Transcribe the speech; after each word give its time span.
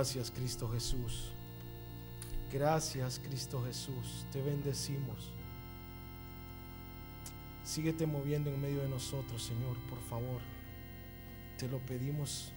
Gracias 0.00 0.30
Cristo 0.30 0.66
Jesús. 0.70 1.30
Gracias 2.50 3.20
Cristo 3.22 3.62
Jesús. 3.66 4.24
Te 4.32 4.40
bendecimos. 4.40 5.30
Síguete 7.64 8.06
moviendo 8.06 8.48
en 8.48 8.58
medio 8.62 8.80
de 8.80 8.88
nosotros, 8.88 9.42
Señor, 9.42 9.76
por 9.90 10.00
favor. 10.00 10.40
Te 11.58 11.68
lo 11.68 11.80
pedimos 11.80 12.50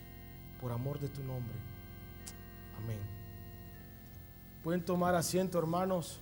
por 0.61 0.71
amor 0.71 1.01
de 1.01 1.09
tu 1.09 1.21
nombre. 1.21 1.57
Amén. 2.77 3.01
Pueden 4.63 4.85
tomar 4.85 5.13
asiento, 5.13 5.59
hermanos. 5.59 6.21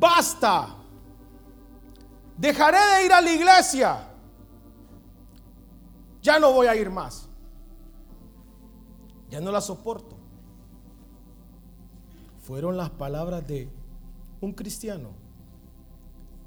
Basta. 0.00 0.76
Dejaré 2.36 2.78
de 2.78 3.06
ir 3.06 3.12
a 3.12 3.20
la 3.20 3.32
iglesia. 3.32 4.08
Ya 6.22 6.38
no 6.38 6.52
voy 6.52 6.66
a 6.66 6.74
ir 6.74 6.90
más. 6.90 7.28
Ya 9.28 9.40
no 9.40 9.52
la 9.52 9.60
soporto. 9.60 10.16
Fueron 12.40 12.76
las 12.76 12.90
palabras 12.90 13.46
de 13.46 13.70
un 14.40 14.52
cristiano, 14.52 15.10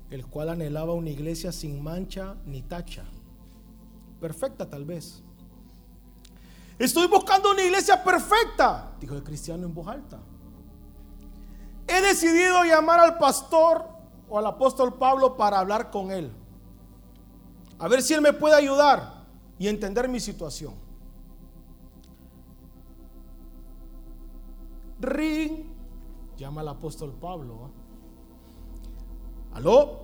el 0.10 0.26
cual 0.26 0.50
anhelaba 0.50 0.94
una 0.94 1.12
iglesia 1.12 1.52
sin 1.52 1.82
mancha 1.82 2.36
ni 2.46 2.64
tacha. 2.64 3.06
Perfecta 4.20 4.70
tal 4.70 4.84
vez. 4.84 5.24
Estoy 6.80 7.08
buscando 7.08 7.52
una 7.52 7.64
iglesia 7.64 8.04
perfecta, 8.04 8.96
dijo 9.00 9.16
el 9.16 9.24
cristiano 9.24 9.66
en 9.66 9.74
voz 9.74 9.88
alta. 9.88 10.20
He 11.94 12.02
decidido 12.02 12.64
llamar 12.64 13.00
al 13.00 13.20
pastor 13.20 13.86
o 14.28 14.40
al 14.40 14.48
apóstol 14.48 14.96
Pablo 14.96 15.38
para 15.38 15.60
hablar 15.60 15.92
con 15.92 16.10
él. 16.10 16.32
A 17.78 17.88
ver 17.88 18.02
si 18.02 18.16
él 18.16 18.22
me 18.22 18.34
puede 18.34 18.56
ayudar 18.56 19.26
y 19.60 19.68
entender 19.68 20.10
mi 20.10 20.20
situación. 20.20 20.74
Ring, 25.00 25.66
llama 26.36 26.62
al 26.62 26.70
apóstol 26.70 27.14
Pablo. 27.14 27.70
¿Aló? 29.54 30.00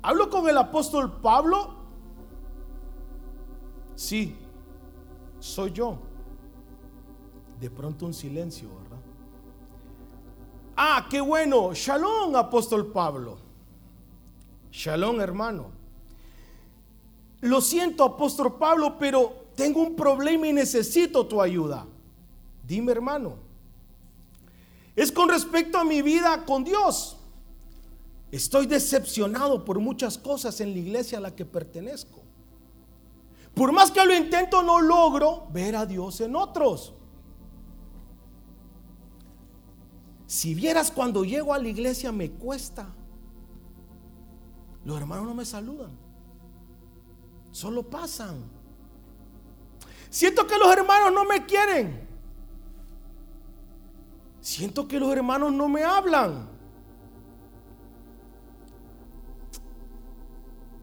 ¿Hablo 0.00 0.30
con 0.30 0.48
el 0.48 0.56
apóstol 0.56 1.20
Pablo? 1.20 1.74
Sí, 3.96 4.34
soy 5.40 5.72
yo. 5.72 5.98
De 7.60 7.68
pronto 7.68 8.06
un 8.06 8.14
silencio, 8.14 8.70
¿verdad? 8.74 8.83
Ah, 10.76 11.06
qué 11.08 11.20
bueno. 11.20 11.72
Shalom, 11.74 12.34
apóstol 12.34 12.90
Pablo. 12.92 13.38
Shalom, 14.72 15.20
hermano. 15.20 15.70
Lo 17.40 17.60
siento, 17.60 18.04
apóstol 18.04 18.56
Pablo, 18.58 18.96
pero 18.98 19.44
tengo 19.54 19.80
un 19.82 19.94
problema 19.94 20.46
y 20.48 20.52
necesito 20.52 21.26
tu 21.26 21.40
ayuda. 21.40 21.86
Dime, 22.66 22.92
hermano. 22.92 23.36
Es 24.96 25.12
con 25.12 25.28
respecto 25.28 25.78
a 25.78 25.84
mi 25.84 26.02
vida 26.02 26.44
con 26.44 26.64
Dios. 26.64 27.16
Estoy 28.32 28.66
decepcionado 28.66 29.64
por 29.64 29.78
muchas 29.78 30.18
cosas 30.18 30.60
en 30.60 30.72
la 30.72 30.78
iglesia 30.78 31.18
a 31.18 31.20
la 31.20 31.36
que 31.36 31.44
pertenezco. 31.44 32.20
Por 33.54 33.70
más 33.70 33.90
que 33.92 34.04
lo 34.04 34.14
intento, 34.14 34.62
no 34.62 34.80
logro 34.80 35.46
ver 35.52 35.76
a 35.76 35.86
Dios 35.86 36.20
en 36.20 36.34
otros. 36.34 36.94
Si 40.34 40.52
vieras 40.52 40.90
cuando 40.90 41.22
llego 41.24 41.54
a 41.54 41.58
la 41.58 41.68
iglesia 41.68 42.10
me 42.10 42.28
cuesta. 42.28 42.88
Los 44.84 44.98
hermanos 44.98 45.26
no 45.26 45.32
me 45.32 45.44
saludan. 45.44 45.92
Solo 47.52 47.84
pasan. 47.84 48.42
Siento 50.10 50.44
que 50.44 50.58
los 50.58 50.66
hermanos 50.72 51.12
no 51.12 51.24
me 51.24 51.46
quieren. 51.46 52.08
Siento 54.40 54.88
que 54.88 54.98
los 54.98 55.12
hermanos 55.12 55.52
no 55.52 55.68
me 55.68 55.84
hablan. 55.84 56.48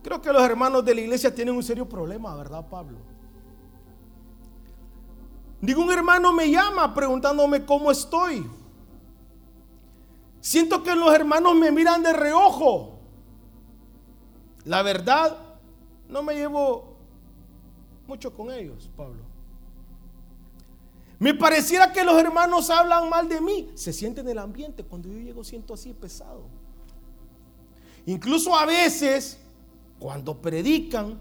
Creo 0.02 0.22
que 0.22 0.32
los 0.32 0.42
hermanos 0.44 0.82
de 0.82 0.94
la 0.94 1.00
iglesia 1.02 1.34
tienen 1.34 1.54
un 1.54 1.62
serio 1.62 1.86
problema, 1.86 2.34
¿verdad, 2.36 2.66
Pablo? 2.70 2.96
Ningún 5.60 5.92
hermano 5.92 6.32
me 6.32 6.50
llama 6.50 6.94
preguntándome 6.94 7.66
cómo 7.66 7.90
estoy. 7.90 8.61
Siento 10.42 10.82
que 10.82 10.96
los 10.96 11.14
hermanos 11.14 11.54
me 11.54 11.70
miran 11.70 12.02
de 12.02 12.12
reojo. 12.12 12.98
La 14.64 14.82
verdad, 14.82 15.38
no 16.08 16.24
me 16.24 16.34
llevo 16.34 16.96
mucho 18.08 18.34
con 18.34 18.50
ellos, 18.50 18.90
Pablo. 18.96 19.22
Me 21.20 21.32
pareciera 21.32 21.92
que 21.92 22.02
los 22.02 22.18
hermanos 22.18 22.70
hablan 22.70 23.08
mal 23.08 23.28
de 23.28 23.40
mí. 23.40 23.70
Se 23.76 23.92
siente 23.92 24.22
en 24.22 24.28
el 24.30 24.38
ambiente. 24.38 24.82
Cuando 24.82 25.08
yo 25.08 25.18
llego 25.18 25.44
siento 25.44 25.74
así 25.74 25.92
pesado. 25.92 26.42
Incluso 28.04 28.56
a 28.56 28.66
veces, 28.66 29.38
cuando 30.00 30.42
predican, 30.42 31.20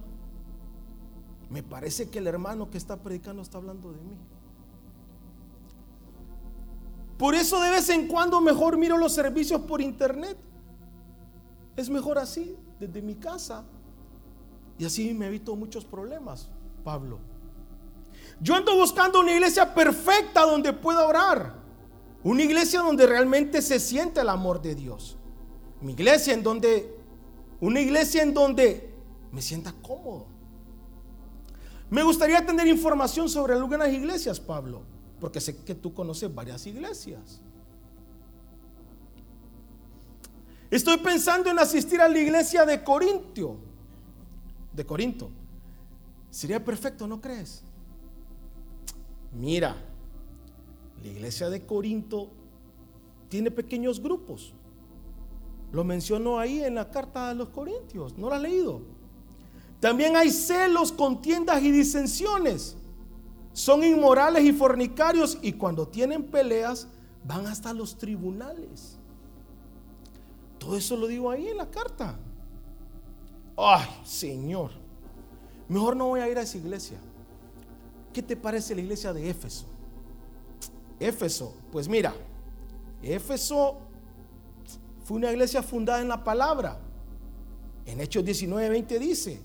me 1.52 1.62
parece 1.62 2.10
que 2.10 2.18
el 2.18 2.26
hermano 2.26 2.72
que 2.72 2.80
está 2.80 2.98
predicando 2.98 3.44
está 3.44 3.60
hablando 3.60 3.92
de 3.92 4.02
mí. 4.02 4.18
Por 7.22 7.36
eso 7.36 7.62
de 7.62 7.70
vez 7.70 7.88
en 7.90 8.08
cuando 8.08 8.42
mejor 8.42 8.78
miro 8.78 8.98
los 8.98 9.14
servicios 9.14 9.62
por 9.62 9.80
internet. 9.80 10.36
Es 11.78 11.88
mejor 11.88 12.18
así, 12.18 12.58
desde 12.80 13.00
mi 13.00 13.14
casa. 13.14 13.64
Y 14.80 14.86
así 14.86 15.14
me 15.14 15.28
evito 15.28 15.56
muchos 15.56 15.86
problemas, 15.86 16.50
Pablo. 16.84 17.20
Yo 18.40 18.56
ando 18.56 18.76
buscando 18.76 19.20
una 19.20 19.34
iglesia 19.34 19.72
perfecta 19.72 20.42
donde 20.42 20.74
pueda 20.74 21.06
orar. 21.06 21.54
Una 22.24 22.42
iglesia 22.42 22.80
donde 22.80 23.06
realmente 23.06 23.62
se 23.62 23.80
siente 23.80 24.22
el 24.22 24.30
amor 24.30 24.60
de 24.60 24.74
Dios. 24.74 25.16
Mi 25.80 25.92
iglesia 25.92 26.34
en 26.34 26.42
donde, 26.42 26.98
una 27.60 27.82
iglesia 27.82 28.24
en 28.24 28.34
donde 28.34 28.96
me 29.32 29.44
sienta 29.44 29.72
cómodo. 29.84 30.26
Me 31.88 32.02
gustaría 32.02 32.44
tener 32.44 32.66
información 32.66 33.30
sobre 33.30 33.54
algunas 33.54 33.90
iglesias, 33.90 34.40
Pablo 34.40 34.82
porque 35.22 35.40
sé 35.40 35.56
que 35.56 35.76
tú 35.76 35.94
conoces 35.94 36.34
varias 36.34 36.66
iglesias. 36.66 37.40
Estoy 40.72 40.98
pensando 40.98 41.50
en 41.52 41.60
asistir 41.60 42.02
a 42.02 42.10
la 42.10 42.18
iglesia 42.18 42.66
de 42.66 42.84
Corintio, 42.84 43.58
de 44.74 44.84
Corinto. 44.86 45.30
Sería 46.32 46.64
perfecto, 46.64 47.06
¿no 47.06 47.22
crees? 47.22 47.62
Mira, 49.32 49.76
la 51.04 51.08
iglesia 51.08 51.50
de 51.50 51.66
Corinto 51.68 52.30
tiene 53.30 53.52
pequeños 53.52 54.02
grupos. 54.02 54.54
Lo 55.72 55.84
mencionó 55.84 56.40
ahí 56.40 56.64
en 56.64 56.76
la 56.76 56.90
carta 56.90 57.30
de 57.30 57.36
los 57.36 57.50
Corintios. 57.50 58.18
¿No 58.18 58.30
lo 58.30 58.36
has 58.36 58.42
leído? 58.42 58.82
También 59.80 60.16
hay 60.16 60.32
celos, 60.32 60.92
contiendas 60.92 61.62
y 61.62 61.70
disensiones 61.72 62.76
son 63.54 63.84
inmorales 63.84 64.44
y 64.44 64.54
fornicarios 64.54 65.38
y 65.42 65.54
cuando 65.54 65.88
tienen 65.88 66.24
peleas 66.24 66.88
van 67.24 67.46
hasta 67.48 67.74
los 67.74 67.98
tribunales. 67.98 68.98
Todo 70.58 70.78
eso 70.78 70.96
lo 70.96 71.08
digo 71.08 71.30
ahí 71.30 71.48
en 71.48 71.58
la 71.58 71.70
carta. 71.70 72.18
Ay, 73.58 73.88
Señor, 74.04 74.72
mejor 75.68 75.96
no 75.96 76.08
voy 76.08 76.22
a 76.22 76.30
ir 76.30 76.38
a 76.38 76.44
esa 76.44 76.58
iglesia. 76.58 76.98
¿Qué 78.14 78.22
te 78.22 78.36
parece 78.36 78.76
la 78.76 78.82
iglesia 78.82 79.14
de 79.14 79.30
Éfeso? 79.30 79.66
Éfeso, 81.00 81.56
pues 81.72 81.88
mira, 81.88 82.14
Éfeso 83.02 83.80
fue 85.04 85.18
una 85.18 85.32
iglesia 85.32 85.64
fundada 85.64 86.02
en 86.02 86.08
la 86.08 86.24
palabra. 86.24 86.80
En 87.86 88.00
Hechos 88.00 88.24
19, 88.24 88.70
20 88.70 89.00
dice, 89.00 89.42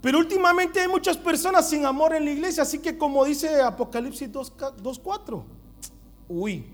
pero 0.00 0.18
últimamente 0.18 0.80
hay 0.80 0.88
muchas 0.88 1.16
personas 1.16 1.68
sin 1.68 1.84
amor 1.84 2.14
en 2.14 2.24
la 2.24 2.30
iglesia, 2.30 2.62
así 2.62 2.78
que 2.78 2.96
como 2.96 3.24
dice 3.24 3.60
Apocalipsis 3.60 4.30
2.4, 4.30 5.44
uy, 6.28 6.66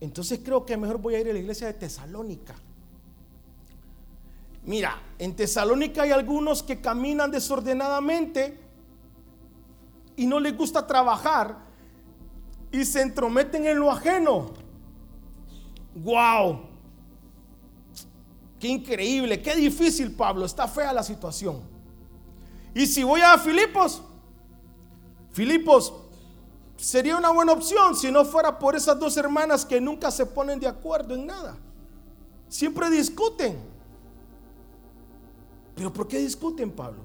entonces 0.00 0.40
creo 0.42 0.66
que 0.66 0.76
mejor 0.76 0.98
voy 0.98 1.14
a 1.14 1.20
ir 1.20 1.30
a 1.30 1.32
la 1.32 1.38
iglesia 1.38 1.68
de 1.68 1.74
Tesalónica. 1.74 2.54
Mira, 4.64 5.00
en 5.18 5.34
Tesalónica 5.36 6.02
hay 6.02 6.10
algunos 6.10 6.62
que 6.62 6.80
caminan 6.80 7.30
desordenadamente 7.30 8.58
y 10.16 10.26
no 10.26 10.40
les 10.40 10.56
gusta 10.56 10.86
trabajar. 10.86 11.70
y 12.72 12.84
se 12.84 13.02
entrometen 13.02 13.66
en 13.66 13.80
lo 13.80 13.90
ajeno. 13.90 14.52
¡Wow! 15.96 16.60
Qué 18.60 18.68
increíble, 18.68 19.42
qué 19.42 19.56
difícil, 19.56 20.12
Pablo. 20.12 20.46
Está 20.46 20.68
fea 20.68 20.92
la 20.92 21.02
situación. 21.02 21.79
Y 22.74 22.86
si 22.86 23.02
voy 23.02 23.20
a 23.20 23.36
Filipos, 23.38 24.02
Filipos 25.32 25.92
sería 26.76 27.16
una 27.16 27.30
buena 27.30 27.52
opción 27.52 27.94
si 27.94 28.10
no 28.10 28.24
fuera 28.24 28.58
por 28.58 28.74
esas 28.76 28.98
dos 28.98 29.16
hermanas 29.16 29.64
que 29.64 29.80
nunca 29.80 30.10
se 30.10 30.26
ponen 30.26 30.60
de 30.60 30.66
acuerdo 30.66 31.14
en 31.14 31.26
nada. 31.26 31.56
Siempre 32.48 32.90
discuten. 32.90 33.58
Pero 35.74 35.92
¿por 35.92 36.08
qué 36.08 36.18
discuten, 36.18 36.70
Pablo? 36.70 37.00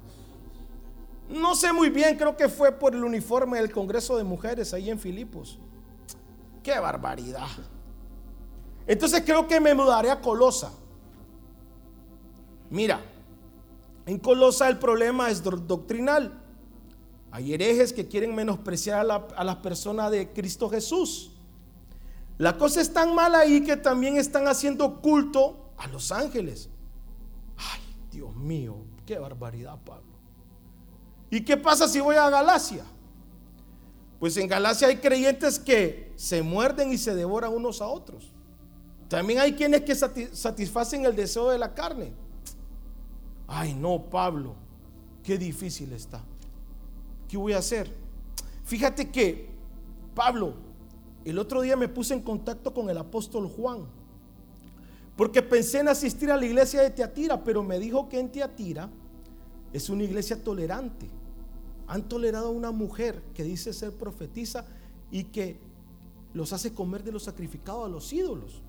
No 1.29 1.55
sé 1.55 1.73
muy 1.73 1.89
bien, 1.89 2.17
creo 2.17 2.37
que 2.37 2.49
fue 2.49 2.71
por 2.71 2.93
el 2.93 3.03
uniforme 3.03 3.57
del 3.59 3.71
Congreso 3.71 4.17
de 4.17 4.23
Mujeres 4.23 4.73
ahí 4.73 4.89
en 4.89 4.99
Filipos. 4.99 5.57
Qué 6.61 6.79
barbaridad. 6.79 7.47
Entonces 8.87 9.23
creo 9.25 9.47
que 9.47 9.59
me 9.59 9.73
mudaré 9.73 10.11
a 10.11 10.21
Colosa. 10.21 10.71
Mira, 12.69 12.99
en 14.05 14.19
Colosa 14.19 14.67
el 14.67 14.77
problema 14.77 15.29
es 15.29 15.43
doctrinal. 15.43 16.41
Hay 17.31 17.53
herejes 17.53 17.91
que 17.91 18.07
quieren 18.07 18.33
menospreciar 18.33 18.99
a 18.99 19.03
la, 19.03 19.27
a 19.35 19.43
la 19.43 19.61
persona 19.61 20.09
de 20.09 20.31
Cristo 20.31 20.69
Jesús. 20.69 21.31
La 22.37 22.57
cosa 22.57 22.81
es 22.81 22.93
tan 22.93 23.15
mala 23.15 23.39
ahí 23.39 23.61
que 23.61 23.77
también 23.77 24.17
están 24.17 24.47
haciendo 24.47 25.01
culto 25.01 25.71
a 25.77 25.87
los 25.87 26.11
ángeles. 26.11 26.69
Ay, 27.57 27.81
Dios 28.11 28.35
mío, 28.35 28.77
qué 29.05 29.17
barbaridad, 29.17 29.77
Pablo. 29.85 30.15
¿Y 31.29 31.41
qué 31.41 31.57
pasa 31.57 31.87
si 31.87 31.99
voy 31.99 32.15
a 32.15 32.29
Galacia? 32.29 32.85
Pues 34.19 34.37
en 34.37 34.47
Galacia 34.47 34.87
hay 34.87 34.97
creyentes 34.97 35.59
que 35.59 36.13
se 36.15 36.41
muerden 36.41 36.91
y 36.91 36.97
se 36.97 37.15
devoran 37.15 37.53
unos 37.53 37.81
a 37.81 37.87
otros. 37.87 38.31
También 39.07 39.39
hay 39.39 39.53
quienes 39.53 39.81
que 39.81 39.95
satisfacen 39.95 41.05
el 41.05 41.15
deseo 41.15 41.49
de 41.49 41.57
la 41.57 41.73
carne. 41.73 42.13
Ay, 43.47 43.73
no, 43.73 44.03
Pablo, 44.09 44.55
qué 45.23 45.37
difícil 45.37 45.93
está. 45.93 46.23
¿Qué 47.27 47.37
voy 47.37 47.53
a 47.53 47.59
hacer? 47.59 47.91
Fíjate 48.63 49.09
que, 49.09 49.49
Pablo, 50.13 50.53
el 51.23 51.39
otro 51.39 51.61
día 51.61 51.75
me 51.75 51.87
puse 51.87 52.13
en 52.13 52.21
contacto 52.21 52.73
con 52.73 52.89
el 52.89 52.97
apóstol 52.97 53.47
Juan, 53.47 53.85
porque 55.15 55.41
pensé 55.41 55.79
en 55.79 55.87
asistir 55.87 56.31
a 56.31 56.37
la 56.37 56.45
iglesia 56.45 56.81
de 56.81 56.89
Teatira, 56.89 57.43
pero 57.43 57.63
me 57.63 57.79
dijo 57.79 58.09
que 58.09 58.19
en 58.19 58.31
Teatira 58.31 58.89
es 59.71 59.89
una 59.89 60.03
iglesia 60.03 60.41
tolerante. 60.43 61.07
Han 61.87 62.07
tolerado 62.09 62.47
a 62.47 62.51
una 62.51 62.71
mujer 62.71 63.21
que 63.33 63.43
dice 63.43 63.73
ser 63.73 63.91
profetisa 63.91 64.65
y 65.11 65.25
que 65.25 65.57
los 66.33 66.51
hace 66.51 66.73
comer 66.73 67.03
de 67.03 67.11
lo 67.11 67.19
sacrificado 67.19 67.85
a 67.85 67.89
los 67.89 68.11
ídolos. 68.11 68.61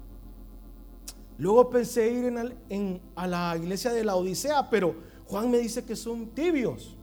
Luego 1.38 1.68
pensé 1.68 2.10
ir 2.10 2.32
en, 2.68 3.00
a 3.14 3.26
la 3.26 3.56
iglesia 3.56 3.92
de 3.92 4.04
la 4.04 4.16
Odisea, 4.16 4.70
pero 4.70 4.96
Juan 5.26 5.50
me 5.50 5.58
dice 5.58 5.84
que 5.84 5.94
son 5.94 6.28
tibios. 6.28 6.96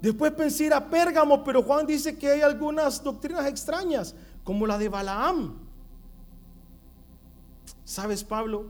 Después 0.00 0.32
pensé 0.32 0.64
ir 0.64 0.74
a 0.74 0.88
Pérgamo, 0.88 1.44
pero 1.44 1.62
Juan 1.62 1.86
dice 1.86 2.16
que 2.16 2.28
hay 2.28 2.40
algunas 2.40 3.02
doctrinas 3.02 3.46
extrañas, 3.46 4.14
como 4.42 4.66
la 4.66 4.78
de 4.78 4.88
Balaam. 4.88 5.58
¿Sabes, 7.84 8.24
Pablo? 8.24 8.66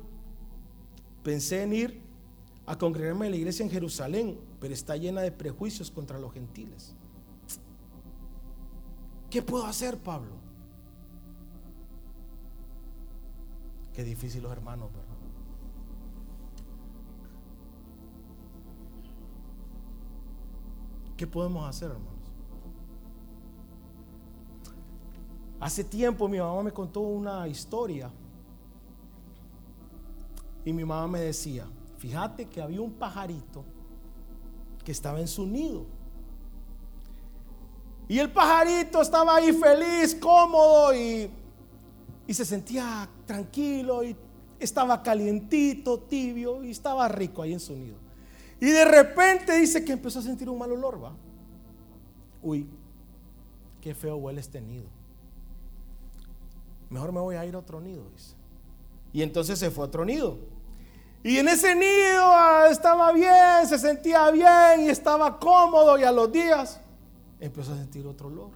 Pensé 1.22 1.62
en 1.62 1.72
ir 1.72 2.02
a 2.66 2.76
congregarme 2.76 3.26
en 3.26 3.32
la 3.32 3.38
iglesia 3.38 3.64
en 3.64 3.70
Jerusalén, 3.70 4.38
pero 4.60 4.74
está 4.74 4.96
llena 4.96 5.20
de 5.22 5.30
prejuicios 5.30 5.90
contra 5.90 6.18
los 6.18 6.32
gentiles. 6.32 6.94
¿Qué 9.30 9.40
puedo 9.40 9.64
hacer, 9.64 9.98
Pablo? 9.98 10.41
Qué 13.94 14.04
difícil 14.04 14.42
los 14.42 14.52
hermanos, 14.52 14.90
¿verdad? 14.92 15.12
¿Qué 21.16 21.26
podemos 21.26 21.68
hacer, 21.68 21.90
hermanos? 21.90 22.12
Hace 25.60 25.84
tiempo 25.84 26.26
mi 26.26 26.38
mamá 26.38 26.62
me 26.62 26.72
contó 26.72 27.00
una 27.00 27.46
historia 27.46 28.10
y 30.64 30.72
mi 30.72 30.84
mamá 30.84 31.06
me 31.06 31.20
decía, 31.20 31.66
fíjate 31.98 32.46
que 32.46 32.60
había 32.60 32.80
un 32.80 32.92
pajarito 32.92 33.64
que 34.84 34.90
estaba 34.90 35.20
en 35.20 35.28
su 35.28 35.46
nido. 35.46 35.86
Y 38.08 38.18
el 38.18 38.32
pajarito 38.32 39.00
estaba 39.00 39.36
ahí 39.36 39.52
feliz, 39.52 40.14
cómodo 40.16 40.94
y, 40.94 41.30
y 42.32 42.34
se 42.34 42.46
sentía 42.46 43.06
tranquilo 43.26 44.02
y 44.02 44.16
estaba 44.58 45.02
calientito, 45.02 45.98
tibio 45.98 46.64
y 46.64 46.70
estaba 46.70 47.06
rico 47.06 47.42
ahí 47.42 47.52
en 47.52 47.60
su 47.60 47.76
nido. 47.76 47.98
Y 48.58 48.70
de 48.70 48.86
repente 48.86 49.54
dice 49.58 49.84
que 49.84 49.92
empezó 49.92 50.20
a 50.20 50.22
sentir 50.22 50.48
un 50.48 50.56
mal 50.56 50.72
olor, 50.72 51.04
va. 51.04 51.14
Uy, 52.40 52.66
qué 53.82 53.94
feo 53.94 54.16
huele 54.16 54.40
este 54.40 54.62
nido. 54.62 54.86
Mejor 56.88 57.12
me 57.12 57.20
voy 57.20 57.36
a 57.36 57.44
ir 57.44 57.54
a 57.54 57.58
otro 57.58 57.82
nido, 57.82 58.08
dice. 58.14 58.34
Y 59.12 59.20
entonces 59.20 59.58
se 59.58 59.70
fue 59.70 59.84
a 59.84 59.88
otro 59.88 60.06
nido. 60.06 60.38
Y 61.22 61.36
en 61.36 61.48
ese 61.48 61.74
nido 61.74 62.22
ah, 62.24 62.68
estaba 62.70 63.12
bien, 63.12 63.68
se 63.68 63.78
sentía 63.78 64.30
bien 64.30 64.86
y 64.86 64.88
estaba 64.88 65.38
cómodo. 65.38 65.98
Y 65.98 66.04
a 66.04 66.12
los 66.12 66.32
días 66.32 66.80
empezó 67.40 67.74
a 67.74 67.76
sentir 67.76 68.06
otro 68.06 68.28
olor. 68.28 68.52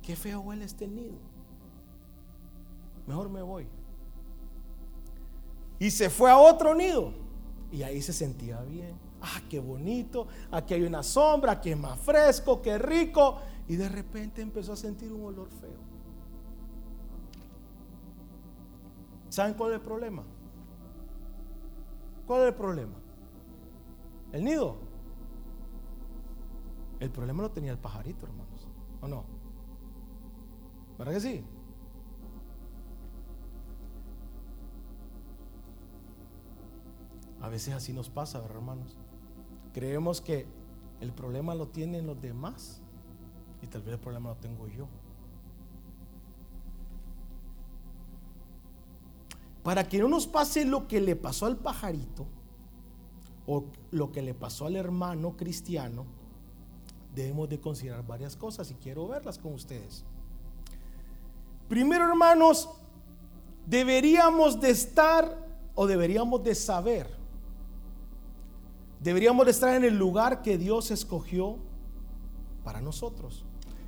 Qué 0.00 0.16
feo 0.16 0.40
huele 0.40 0.64
este 0.64 0.88
nido. 0.88 1.35
Mejor 3.06 3.28
me 3.28 3.42
voy. 3.42 3.66
Y 5.78 5.90
se 5.90 6.10
fue 6.10 6.30
a 6.30 6.38
otro 6.38 6.74
nido. 6.74 7.12
Y 7.70 7.82
ahí 7.82 8.00
se 8.00 8.12
sentía 8.12 8.60
bien 8.62 9.06
ah, 9.20 9.40
qué 9.48 9.60
bonito, 9.60 10.26
aquí 10.50 10.74
hay 10.74 10.82
una 10.84 11.02
sombra, 11.02 11.52
aquí 11.52 11.70
es 11.70 11.78
más 11.78 11.98
fresco, 12.00 12.62
qué 12.62 12.78
rico. 12.78 13.38
Y 13.68 13.76
de 13.76 13.88
repente 13.88 14.42
empezó 14.42 14.72
a 14.72 14.76
sentir 14.76 15.12
un 15.12 15.24
olor 15.24 15.48
feo. 15.50 15.86
¿Saben 19.28 19.54
cuál 19.54 19.72
es 19.72 19.78
el 19.78 19.82
problema? 19.82 20.22
¿Cuál 22.26 22.42
es 22.42 22.48
el 22.48 22.54
problema? 22.54 22.94
El 24.32 24.44
nido. 24.44 24.76
El 27.00 27.10
problema 27.10 27.42
lo 27.42 27.50
tenía 27.50 27.72
el 27.72 27.78
pajarito, 27.78 28.26
hermanos. 28.26 28.68
¿O 29.00 29.08
no? 29.08 29.24
¿Verdad 30.96 31.12
que 31.12 31.20
sí? 31.20 31.44
A 37.40 37.48
veces 37.48 37.74
así 37.74 37.92
nos 37.92 38.08
pasa, 38.08 38.42
hermanos? 38.44 38.96
Creemos 39.72 40.20
que 40.20 40.46
el 41.00 41.12
problema 41.12 41.54
lo 41.54 41.68
tienen 41.68 42.06
los 42.06 42.20
demás 42.20 42.80
y 43.62 43.66
tal 43.66 43.82
vez 43.82 43.94
el 43.94 44.00
problema 44.00 44.30
lo 44.30 44.36
tengo 44.36 44.66
yo. 44.68 44.88
Para 49.62 49.86
que 49.88 49.98
no 49.98 50.08
nos 50.08 50.26
pase 50.26 50.64
lo 50.64 50.86
que 50.86 51.00
le 51.00 51.16
pasó 51.16 51.46
al 51.46 51.56
pajarito 51.56 52.26
o 53.46 53.64
lo 53.90 54.12
que 54.12 54.22
le 54.22 54.32
pasó 54.32 54.66
al 54.66 54.76
hermano 54.76 55.36
cristiano, 55.36 56.06
debemos 57.14 57.48
de 57.48 57.60
considerar 57.60 58.06
varias 58.06 58.36
cosas 58.36 58.70
y 58.70 58.74
quiero 58.74 59.08
verlas 59.08 59.38
con 59.38 59.54
ustedes. 59.54 60.04
Primero, 61.68 62.04
hermanos, 62.08 62.70
deberíamos 63.66 64.60
de 64.60 64.70
estar 64.70 65.46
o 65.74 65.86
deberíamos 65.86 66.42
de 66.44 66.54
saber 66.54 67.25
Deberíamos 69.00 69.46
estar 69.48 69.74
en 69.74 69.84
el 69.84 69.98
lugar 69.98 70.42
que 70.42 70.58
Dios 70.58 70.90
escogió 70.90 71.58
para 72.64 72.80
nosotros. 72.80 73.44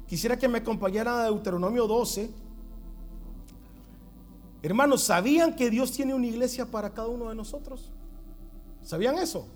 Quisiera 0.06 0.38
que 0.38 0.48
me 0.48 0.58
acompañara 0.58 1.20
a 1.20 1.24
Deuteronomio 1.24 1.86
12. 1.86 2.30
Hermanos, 4.62 5.02
¿sabían 5.02 5.54
que 5.54 5.70
Dios 5.70 5.92
tiene 5.92 6.14
una 6.14 6.26
iglesia 6.26 6.66
para 6.66 6.90
cada 6.90 7.08
uno 7.08 7.28
de 7.28 7.34
nosotros? 7.34 7.92
¿Sabían 8.82 9.18
eso? 9.18 9.46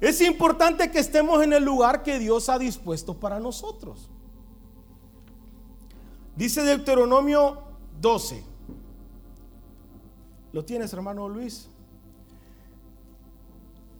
Es 0.00 0.20
importante 0.20 0.90
que 0.90 0.98
estemos 0.98 1.42
en 1.42 1.52
el 1.52 1.64
lugar 1.64 2.02
que 2.02 2.18
Dios 2.18 2.48
ha 2.48 2.58
dispuesto 2.58 3.14
para 3.14 3.38
nosotros. 3.38 4.08
Dice 6.34 6.62
Deuteronomio 6.62 7.62
12. 8.00 8.42
¿Lo 10.52 10.64
tienes, 10.64 10.92
hermano 10.92 11.28
Luis? 11.28 11.68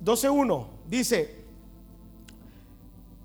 12.1 0.05 0.67
dice, 0.89 1.43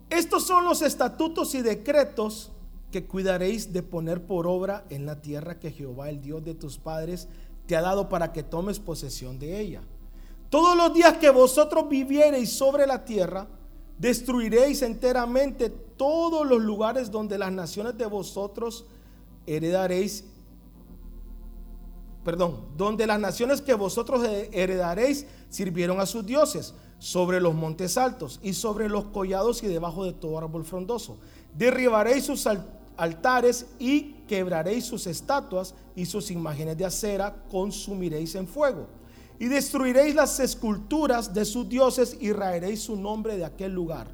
estos 0.10 0.44
son 0.44 0.64
los 0.66 0.82
estatutos 0.82 1.56
y 1.56 1.62
decretos 1.62 2.52
que 2.92 3.06
cuidaréis 3.06 3.74
de 3.74 3.84
poner 3.84 4.26
por 4.26 4.48
obra 4.48 4.86
en 4.90 5.06
la 5.06 5.22
tierra 5.22 5.60
que 5.60 5.72
Jehová, 5.72 6.10
el 6.10 6.22
Dios 6.22 6.44
de 6.46 6.54
tus 6.54 6.78
padres, 6.78 7.28
te 7.66 7.76
ha 7.76 7.82
dado 7.82 8.08
para 8.08 8.32
que 8.32 8.44
tomes 8.44 8.80
posesión 8.80 9.38
de 9.40 9.60
ella. 9.60 9.82
Todos 10.50 10.78
los 10.78 10.94
días 10.94 11.18
que 11.18 11.30
vosotros 11.30 11.90
viviereis 11.90 12.54
sobre 12.54 12.88
la 12.88 13.04
tierra, 13.04 13.48
destruiréis 13.98 14.82
enteramente 14.82 15.70
todos 15.70 16.48
los 16.48 16.62
lugares 16.62 17.12
donde 17.12 17.38
las 17.38 17.52
naciones 17.52 17.98
de 17.98 18.06
vosotros 18.06 18.86
heredaréis, 19.46 20.24
perdón, 22.28 22.58
donde 22.76 23.08
las 23.08 23.22
naciones 23.22 23.62
que 23.62 23.74
vosotros 23.74 24.22
heredaréis 24.52 25.26
sirvieron 25.50 26.02
a 26.02 26.06
sus 26.06 26.26
dioses, 26.26 26.74
sobre 27.00 27.40
los 27.40 27.56
montes 27.56 27.98
altos 27.98 28.42
y 28.44 28.52
sobre 28.52 28.90
los 28.90 29.06
collados 29.06 29.64
y 29.64 29.68
debajo 29.68 30.04
de 30.04 30.12
todo 30.12 30.38
árbol 30.38 30.66
frondoso. 30.66 31.20
Derribaréis 31.58 32.26
sus 32.26 32.46
altares 32.98 33.68
y 33.80 34.16
quebraréis 34.28 34.84
sus 34.84 35.08
estatuas 35.08 35.74
y 35.96 36.06
sus 36.06 36.30
imágenes 36.30 36.78
de 36.78 36.84
acera 36.84 37.34
consumiréis 37.50 38.36
en 38.36 38.46
fuego. 38.46 38.88
Y 39.40 39.46
destruiréis 39.46 40.14
las 40.14 40.38
esculturas 40.42 41.34
de 41.34 41.46
sus 41.46 41.70
dioses 41.70 42.18
y 42.20 42.34
raeréis 42.34 42.82
su 42.82 42.98
nombre 42.98 43.38
de 43.38 43.46
aquel 43.46 43.72
lugar. 43.72 44.10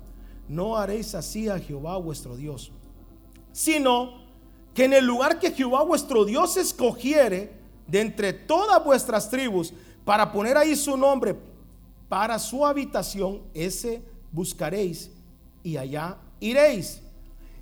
No 0.47 0.77
haréis 0.77 1.15
así 1.15 1.49
a 1.49 1.57
Jehová 1.57 1.97
vuestro 1.97 2.37
Dios, 2.37 2.71
sino 3.53 4.21
que 4.75 4.85
en 4.85 4.93
el 4.93 5.03
lugar 5.03 5.39
que 5.39 5.49
Jehová 5.49 5.81
vuestro 5.81 6.25
Dios 6.25 6.57
escogiere 6.57 7.62
de 7.87 8.01
entre 8.01 8.33
todas 8.33 8.83
vuestras 8.83 9.29
tribus 9.29 9.73
para 10.05 10.31
poner 10.31 10.57
ahí 10.57 10.75
su 10.75 10.97
nombre 10.97 11.35
para 12.13 12.37
su 12.37 12.63
habitación, 12.63 13.41
ese 13.55 13.99
buscaréis 14.31 15.09
y 15.63 15.77
allá 15.77 16.15
iréis. 16.39 17.01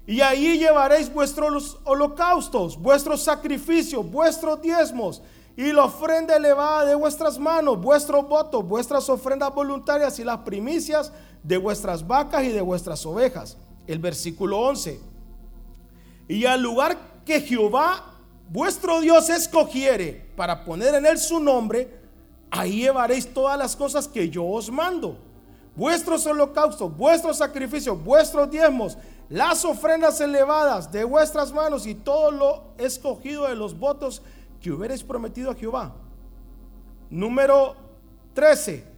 Y 0.06 0.20
ahí 0.20 0.58
llevaréis 0.58 1.10
vuestros 1.14 1.78
holocaustos, 1.86 2.78
vuestros 2.78 3.24
sacrificios, 3.24 4.12
vuestros 4.12 4.62
diezmos 4.62 5.22
y 5.56 5.72
la 5.72 5.86
ofrenda 5.86 6.36
elevada 6.36 6.84
de 6.84 6.96
vuestras 6.96 7.40
manos, 7.40 7.80
vuestros 7.80 8.28
votos, 8.28 8.68
vuestras 8.68 9.08
ofrendas 9.08 9.56
voluntarias 9.56 10.20
y 10.20 10.26
las 10.26 10.40
primicias 10.40 11.14
de 11.44 11.56
vuestras 11.56 12.06
vacas 12.06 12.44
y 12.44 12.50
de 12.50 12.60
vuestras 12.60 13.06
ovejas. 13.06 13.56
El 13.88 14.00
versículo 14.00 14.60
11. 14.60 15.00
Y 16.28 16.46
al 16.46 16.62
lugar 16.62 16.98
que 17.24 17.40
Jehová 17.40 18.11
vuestro 18.52 19.00
Dios 19.00 19.30
escogiere 19.30 20.30
para 20.36 20.66
poner 20.66 20.96
en 20.96 21.06
él 21.06 21.18
su 21.18 21.40
nombre, 21.40 22.02
ahí 22.50 22.82
llevaréis 22.82 23.34
todas 23.34 23.58
las 23.58 23.76
cosas 23.76 24.08
que 24.08 24.30
yo 24.30 24.46
os 24.46 24.70
mando. 24.70 25.18
Vuestros 25.76 26.26
holocaustos, 26.26 26.96
vuestros 26.96 27.38
sacrificios, 27.38 28.04
vuestros 28.04 28.52
diezmos, 28.52 28.98
las 29.30 29.64
ofrendas 29.64 30.20
elevadas 30.20 30.92
de 30.92 31.06
vuestras 31.06 31.54
manos 31.54 31.88
y 31.88 31.96
todo 31.96 32.32
lo 32.32 32.64
escogido 32.78 33.48
de 33.48 33.56
los 33.56 33.80
votos 33.80 34.22
que 34.60 34.72
hubierais 34.72 35.04
prometido 35.04 35.52
a 35.52 35.56
Jehová. 35.56 35.94
Número 37.10 37.78
13. 38.34 38.92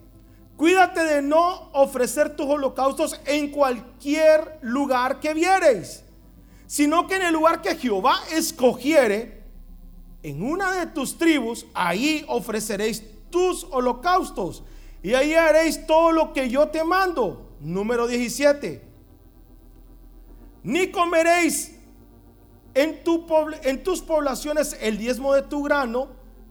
Cuídate 0.57 1.03
de 1.03 1.22
no 1.22 1.69
ofrecer 1.74 2.36
tus 2.36 2.48
holocaustos 2.48 3.19
en 3.25 3.51
cualquier 3.51 4.57
lugar 4.62 5.19
que 5.19 5.36
viereis, 5.36 6.03
sino 6.65 7.05
que 7.05 7.17
en 7.17 7.24
el 7.24 7.33
lugar 7.33 7.62
que 7.62 7.75
Jehová 7.75 8.15
escogiere, 8.31 9.42
en 10.24 10.42
una 10.42 10.74
de 10.80 10.88
tus 10.88 11.18
tribus, 11.18 11.65
ahí 11.74 12.25
ofreceréis 12.27 13.03
tus 13.30 13.65
holocaustos 13.70 14.63
y 15.03 15.13
ahí 15.13 15.34
haréis 15.34 15.86
todo 15.86 16.12
lo 16.13 16.32
que 16.32 16.50
yo 16.50 16.70
te 16.70 16.84
mando. 16.84 17.51
Número 17.60 18.08
17. 18.08 18.82
Ni 20.63 20.88
comeréis 20.88 21.75
en, 22.74 23.03
tu, 23.03 23.25
en 23.63 23.84
tus 23.84 24.01
poblaciones 24.01 24.77
el 24.82 24.98
diezmo 24.98 25.34
de 25.34 25.42
tu 25.44 25.62
grano, 25.63 26.08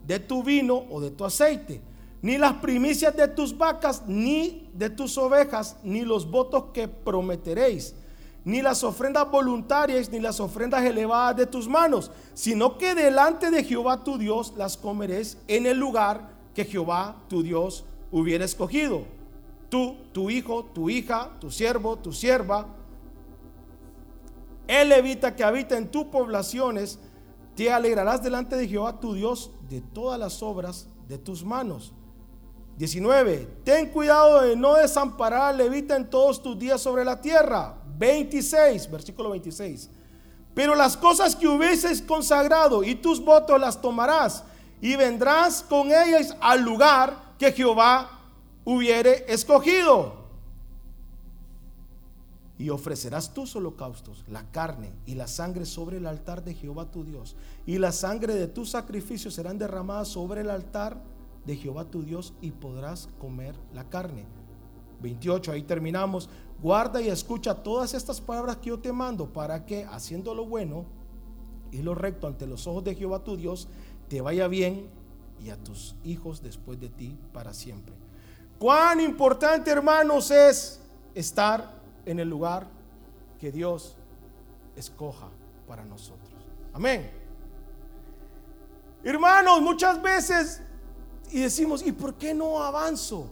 de 0.07 0.19
tu 0.19 0.43
vino 0.43 0.85
o 0.91 1.01
de 1.01 1.11
tu 1.11 1.25
aceite, 1.25 1.81
ni 2.21 2.37
las 2.37 2.55
primicias 2.55 3.17
de 3.17 3.29
tus 3.29 3.57
vacas, 3.57 4.03
ni 4.07 4.71
de 4.75 4.91
tus 4.91 5.17
ovejas, 5.17 5.77
ni 5.83 6.03
los 6.03 6.31
votos 6.31 6.67
que 6.75 6.89
prometeréis, 6.89 7.95
ni 8.45 8.61
las 8.63 8.83
ofrendas 8.83 9.31
voluntarias, 9.31 10.11
ni 10.11 10.19
las 10.19 10.41
ofrendas 10.41 10.85
elevadas 10.85 11.37
de 11.37 11.47
tus 11.47 11.69
manos, 11.69 12.11
sino 12.35 12.77
que 12.79 12.95
delante 12.95 13.51
de 13.51 13.65
Jehová 13.65 14.03
tu 14.03 14.19
Dios 14.19 14.53
las 14.57 14.77
comeréis 14.77 15.39
en 15.49 15.67
el 15.67 15.79
lugar 15.79 16.31
que 16.55 16.65
Jehová 16.65 17.17
tu 17.29 17.43
Dios 17.43 17.85
hubiera 18.11 18.45
escogido. 18.45 19.05
Tú, 19.69 19.97
tu 20.13 20.29
hijo, 20.29 20.65
tu 20.75 20.91
hija, 20.91 21.31
tu 21.41 21.51
siervo, 21.51 21.97
tu 21.97 22.13
sierva, 22.13 22.67
el 24.67 24.89
levita 24.89 25.35
que 25.35 25.45
habita 25.45 25.77
en 25.77 25.89
tus 25.89 26.05
poblaciones, 26.05 26.99
te 27.55 27.71
alegrarás 27.71 28.23
delante 28.23 28.57
de 28.57 28.69
Jehová 28.69 29.01
tu 29.01 29.15
Dios 29.15 29.51
de 29.69 29.81
todas 29.81 30.19
las 30.19 30.43
obras 30.43 30.89
de 31.09 31.19
tus 31.19 31.45
manos. 31.45 31.93
19. 32.79 33.49
Ten 33.65 33.91
cuidado 33.91 34.41
de 34.43 34.57
no 34.57 34.75
desamparar 34.75 35.51
al 35.51 35.59
levita 35.59 35.97
en 35.97 36.09
todos 36.09 36.43
tus 36.43 36.59
días 36.59 36.81
sobre 36.81 37.05
la 37.05 37.21
tierra. 37.21 37.82
26, 38.03 38.91
versículo 38.91 39.31
26. 39.31 39.89
Pero 40.55 40.75
las 40.75 40.97
cosas 40.97 41.37
que 41.37 41.47
hubieses 41.47 42.03
consagrado 42.03 42.83
y 42.83 42.97
tus 42.97 43.25
votos 43.25 43.61
las 43.61 43.81
tomarás 43.81 44.43
y 44.81 44.97
vendrás 44.97 45.63
con 45.63 45.87
ellas 45.87 46.37
al 46.41 46.63
lugar 46.63 47.37
que 47.39 47.53
Jehová 47.53 48.19
hubiere 48.65 49.25
escogido 49.29 50.21
y 52.59 52.71
ofrecerás 52.71 53.33
tus 53.33 53.55
holocaustos, 53.55 54.25
la 54.29 54.51
carne 54.51 54.93
y 55.07 55.15
la 55.15 55.29
sangre 55.29 55.65
sobre 55.65 55.99
el 55.99 56.07
altar 56.07 56.43
de 56.43 56.55
Jehová 56.55 56.91
tu 56.91 57.05
Dios. 57.05 57.37
Y 57.67 57.79
la 57.79 57.93
sangre 57.93 58.35
de 58.35 58.49
tus 58.49 58.71
sacrificios 58.71 59.35
serán 59.35 59.59
derramadas 59.59 60.09
sobre 60.09 60.41
el 60.41 60.51
altar 60.51 61.01
de 61.47 61.57
Jehová 61.57 61.85
tu 61.85 62.03
Dios 62.03 62.35
y 62.41 62.51
podrás 62.51 63.09
comer 63.21 63.55
la 63.73 63.89
carne. 63.89 64.27
28, 65.03 65.53
ahí 65.53 65.63
terminamos. 65.63 66.29
Guarda 66.63 67.01
y 67.03 67.09
escucha 67.09 67.55
todas 67.55 67.93
estas 67.93 68.21
palabras 68.21 68.59
que 68.59 68.69
yo 68.69 68.79
te 68.79 68.93
mando 68.93 69.33
para 69.33 69.67
que, 69.67 69.85
haciendo 69.85 70.33
lo 70.33 70.47
bueno 70.47 70.85
y 71.73 71.83
lo 71.83 71.95
recto 71.95 72.29
ante 72.29 72.47
los 72.47 72.69
ojos 72.69 72.85
de 72.85 72.95
Jehová 72.95 73.25
tu 73.25 73.37
Dios, 73.37 73.67
te 74.09 74.21
vaya 74.21 74.47
bien 74.47 74.89
y 75.45 75.51
a 75.51 75.57
tus 75.57 75.97
hijos 76.05 76.41
después 76.41 76.79
de 76.79 76.89
ti 76.89 77.19
para 77.33 77.53
siempre. 77.53 77.95
Cuán 78.61 79.01
importante, 79.01 79.73
hermanos, 79.73 80.31
es 80.31 80.79
estar 81.17 81.81
en 82.07 82.21
el 82.21 82.29
lugar 82.29 82.69
que 83.41 83.51
Dios 83.51 83.97
escoja 84.77 85.29
para 85.67 85.85
nosotros. 85.85 86.31
Amén. 86.73 87.11
Hermanos, 89.03 89.61
muchas 89.61 90.01
veces 90.01 90.63
y 91.33 91.41
decimos, 91.41 91.85
¿y 91.85 91.91
por 91.91 92.15
qué 92.15 92.35
no 92.35 92.63
avanzo? 92.63 93.27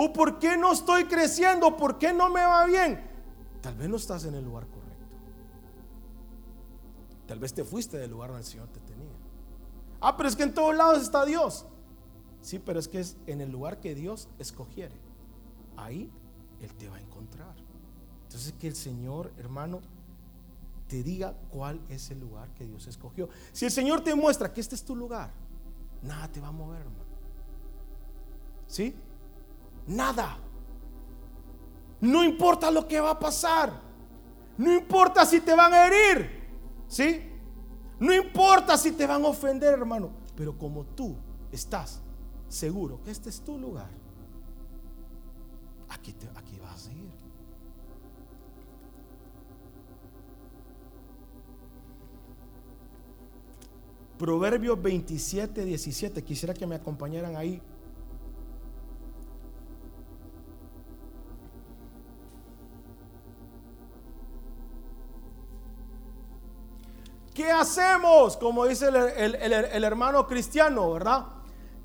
¿O 0.00 0.12
por 0.12 0.38
qué 0.38 0.56
no 0.56 0.72
estoy 0.72 1.06
creciendo? 1.06 1.76
¿Por 1.76 1.98
qué 1.98 2.12
no 2.12 2.30
me 2.30 2.40
va 2.40 2.66
bien? 2.66 3.00
Tal 3.60 3.74
vez 3.74 3.88
no 3.88 3.96
estás 3.96 4.24
en 4.26 4.34
el 4.36 4.44
lugar 4.44 4.68
correcto. 4.68 5.16
Tal 7.26 7.40
vez 7.40 7.52
te 7.52 7.64
fuiste 7.64 7.98
del 7.98 8.12
lugar 8.12 8.30
donde 8.30 8.44
el 8.44 8.48
Señor 8.48 8.68
te 8.68 8.78
tenía. 8.78 9.10
Ah, 10.00 10.16
pero 10.16 10.28
es 10.28 10.36
que 10.36 10.44
en 10.44 10.54
todos 10.54 10.76
lados 10.76 11.02
está 11.02 11.24
Dios. 11.24 11.66
Sí, 12.42 12.60
pero 12.60 12.78
es 12.78 12.86
que 12.86 13.00
es 13.00 13.16
en 13.26 13.40
el 13.40 13.50
lugar 13.50 13.80
que 13.80 13.96
Dios 13.96 14.28
escogiere. 14.38 14.94
Ahí 15.76 16.12
Él 16.60 16.72
te 16.74 16.88
va 16.88 16.94
a 16.94 17.00
encontrar. 17.00 17.56
Entonces 18.22 18.54
que 18.56 18.68
el 18.68 18.76
Señor, 18.76 19.32
hermano, 19.36 19.80
te 20.86 21.02
diga 21.02 21.34
cuál 21.50 21.80
es 21.88 22.12
el 22.12 22.20
lugar 22.20 22.54
que 22.54 22.66
Dios 22.66 22.86
escogió. 22.86 23.30
Si 23.50 23.64
el 23.64 23.72
Señor 23.72 24.02
te 24.02 24.14
muestra 24.14 24.52
que 24.52 24.60
este 24.60 24.76
es 24.76 24.84
tu 24.84 24.94
lugar, 24.94 25.32
nada 26.02 26.28
te 26.28 26.40
va 26.40 26.46
a 26.46 26.52
mover, 26.52 26.82
hermano. 26.82 27.08
¿Sí? 28.68 28.94
Nada. 29.88 30.38
No 32.00 32.22
importa 32.22 32.70
lo 32.70 32.86
que 32.86 33.00
va 33.00 33.10
a 33.10 33.18
pasar. 33.18 33.72
No 34.56 34.72
importa 34.72 35.24
si 35.24 35.40
te 35.40 35.54
van 35.54 35.72
a 35.72 35.86
herir. 35.86 36.30
¿Sí? 36.86 37.22
No 37.98 38.14
importa 38.14 38.76
si 38.76 38.92
te 38.92 39.06
van 39.06 39.24
a 39.24 39.28
ofender, 39.28 39.72
hermano. 39.72 40.10
Pero 40.36 40.56
como 40.56 40.84
tú 40.84 41.16
estás 41.50 42.00
seguro 42.48 43.02
que 43.02 43.10
este 43.10 43.28
es 43.28 43.40
tu 43.40 43.58
lugar, 43.58 43.90
aquí, 45.88 46.12
te, 46.12 46.28
aquí 46.36 46.58
vas 46.60 46.74
a 46.74 46.78
seguir. 46.78 47.08
Proverbios 54.18 54.80
27, 54.80 55.64
17. 55.64 56.24
Quisiera 56.24 56.52
que 56.52 56.66
me 56.66 56.74
acompañaran 56.74 57.36
ahí. 57.36 57.62
¿Qué 67.38 67.52
hacemos? 67.52 68.36
Como 68.36 68.66
dice 68.66 68.88
el, 68.88 69.84
hermano 69.84 70.26
cristiano, 70.26 70.90
¿verdad? 70.90 71.24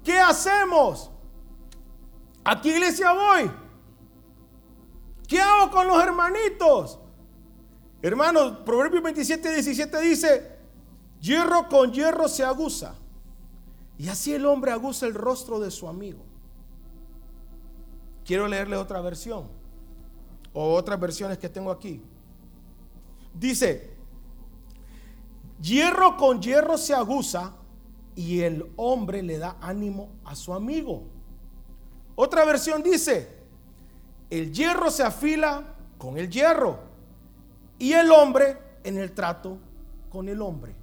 ¿Qué 0.03 0.17
hacemos? 0.17 1.11
¿A 2.43 2.59
qué 2.59 2.69
iglesia 2.69 3.13
voy? 3.13 3.51
¿Qué 5.27 5.39
hago 5.39 5.69
con 5.69 5.85
los 5.85 6.01
hermanitos? 6.01 6.97
Hermanos, 8.01 8.61
Proverbios 8.65 9.03
27, 9.03 9.53
17 9.53 10.01
dice, 10.01 10.57
Hierro 11.21 11.69
con 11.69 11.93
hierro 11.93 12.27
se 12.27 12.43
aguza. 12.43 12.95
Y 13.99 14.09
así 14.09 14.33
el 14.33 14.47
hombre 14.47 14.71
aguza 14.71 15.05
el 15.05 15.13
rostro 15.13 15.59
de 15.59 15.69
su 15.69 15.87
amigo. 15.87 16.25
Quiero 18.25 18.47
leerle 18.47 18.75
otra 18.75 19.01
versión. 19.01 19.47
o 20.51 20.73
otras 20.73 20.99
versiones 20.99 21.37
que 21.37 21.47
tengo 21.47 21.69
aquí. 21.69 22.01
Dice, 23.35 23.92
hierro 25.61 26.17
con 26.17 26.41
hierro 26.41 26.77
se 26.77 26.93
aguza 26.93 27.53
y 28.15 28.41
el 28.41 28.71
hombre 28.75 29.23
le 29.23 29.37
da 29.37 29.57
ánimo 29.61 30.09
a 30.25 30.35
su 30.35 30.53
amigo. 30.53 31.03
Otra 32.15 32.45
versión 32.45 32.83
dice, 32.83 33.29
el 34.29 34.51
hierro 34.51 34.91
se 34.91 35.03
afila 35.03 35.63
con 35.97 36.17
el 36.17 36.29
hierro 36.29 36.79
y 37.79 37.93
el 37.93 38.11
hombre 38.11 38.57
en 38.83 38.97
el 38.97 39.13
trato 39.13 39.57
con 40.09 40.29
el 40.29 40.41
hombre. 40.41 40.75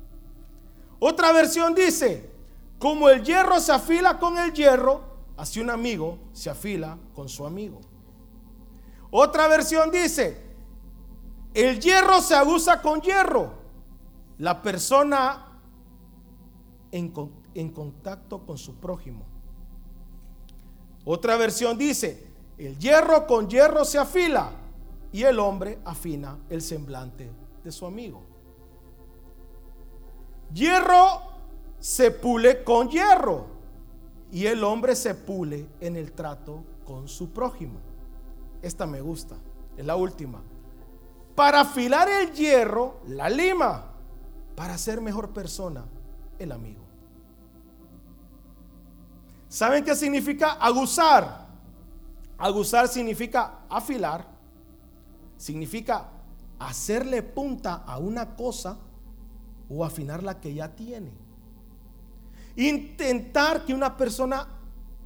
Otra 0.98 1.32
versión 1.32 1.74
dice, 1.74 2.30
como 2.78 3.08
el 3.08 3.22
hierro 3.22 3.60
se 3.60 3.72
afila 3.72 4.18
con 4.18 4.38
el 4.38 4.52
hierro, 4.52 5.02
así 5.36 5.60
un 5.60 5.70
amigo 5.70 6.18
se 6.32 6.50
afila 6.50 6.98
con 7.14 7.28
su 7.28 7.46
amigo. 7.46 7.80
Otra 9.10 9.48
versión 9.48 9.90
dice, 9.90 10.42
el 11.54 11.80
hierro 11.80 12.20
se 12.20 12.34
aguza 12.34 12.80
con 12.80 13.00
hierro. 13.00 13.60
La 14.40 14.62
persona 14.62 15.50
en, 16.90 17.11
contacto 17.70 18.47
con 18.47 18.56
su 18.56 18.76
prójimo. 18.76 19.26
Otra 21.04 21.37
versión 21.37 21.76
dice, 21.76 22.26
el 22.56 22.78
hierro 22.78 23.26
con 23.26 23.50
hierro 23.50 23.85
se 23.85 23.99
afila 23.99 24.52
y 25.12 25.25
el 25.25 25.38
hombre 25.38 25.78
afina 25.85 26.38
el 26.49 26.62
semblante 26.62 27.30
de 27.62 27.70
su 27.70 27.85
amigo. 27.85 28.23
Hierro 30.54 31.20
se 31.78 32.11
pule 32.11 32.64
con 32.64 32.88
hierro 32.88 33.44
y 34.32 34.47
el 34.47 34.64
hombre 34.64 34.97
se 34.97 35.14
pule 35.14 35.66
en 35.80 35.97
el 35.97 36.12
trato 36.12 36.64
con 36.87 37.09
su 37.09 37.30
prójimo. 37.30 37.78
Esta 38.62 38.87
me 38.87 39.02
gusta, 39.02 39.37
es 39.76 39.85
la 39.85 39.97
última. 39.97 40.42
Para 41.35 41.61
afilar 41.61 42.09
el 42.09 42.32
hierro, 42.32 43.00
la 43.06 43.28
lima. 43.28 43.89
Para 44.57 44.76
ser 44.78 45.00
mejor 45.00 45.30
persona, 45.30 45.85
el 46.38 46.52
amigo. 46.52 46.85
¿Saben 49.49 49.85
qué 49.85 49.97
significa 49.97 50.52
aguzar? 50.52 51.49
Aguzar 52.38 52.88
significa 52.88 53.61
afilar, 53.69 54.26
significa 55.37 56.09
hacerle 56.59 57.23
punta 57.23 57.83
a 57.87 57.99
una 57.99 58.37
cosa 58.37 58.78
o 59.69 59.85
afinar 59.85 60.23
la 60.23 60.40
que 60.40 60.54
ya 60.54 60.75
tiene. 60.75 61.12
Intentar 62.57 63.64
que 63.64 63.75
una 63.75 63.97
persona 63.97 64.47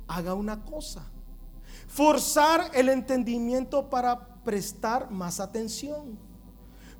haga 0.08 0.34
una 0.34 0.64
cosa. 0.64 1.04
Forzar 1.88 2.70
el 2.74 2.88
entendimiento 2.88 3.88
para 3.88 4.42
prestar 4.42 5.10
más 5.10 5.40
atención. 5.40 6.18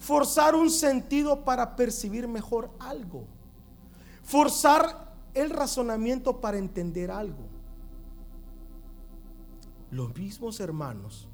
Forzar 0.04 0.54
un 0.54 0.68
sentido 0.68 1.46
para 1.46 1.76
percibir 1.76 2.28
mejor 2.28 2.70
algo. 2.78 3.24
Forzar 4.22 5.14
el 5.32 5.48
razonamiento 5.48 6.42
para 6.42 6.58
entender 6.58 7.10
algo. 7.10 7.46
Los 9.90 10.14
mismos 10.14 10.60
hermanos 10.60 11.26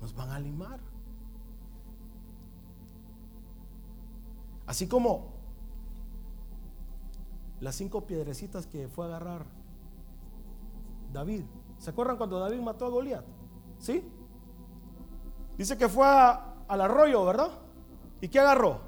nos 0.00 0.14
van 0.14 0.30
a 0.30 0.38
limar. 0.38 0.78
Así 4.64 4.86
como 4.86 5.32
las 7.58 7.74
cinco 7.74 8.06
piedrecitas 8.06 8.68
que 8.68 8.86
fue 8.86 9.06
a 9.06 9.08
agarrar 9.08 9.46
David. 11.12 11.42
¿Se 11.78 11.90
acuerdan 11.90 12.16
cuando 12.16 12.38
David 12.38 12.60
mató 12.60 12.86
a 12.86 12.88
Goliat? 12.88 13.24
¿Sí? 13.80 14.08
Dice 15.58 15.76
que 15.76 15.88
fue 15.88 16.06
al 16.70 16.80
arroyo, 16.80 17.24
¿verdad? 17.24 17.50
¿Y 18.20 18.28
qué 18.28 18.38
agarró? 18.38 18.80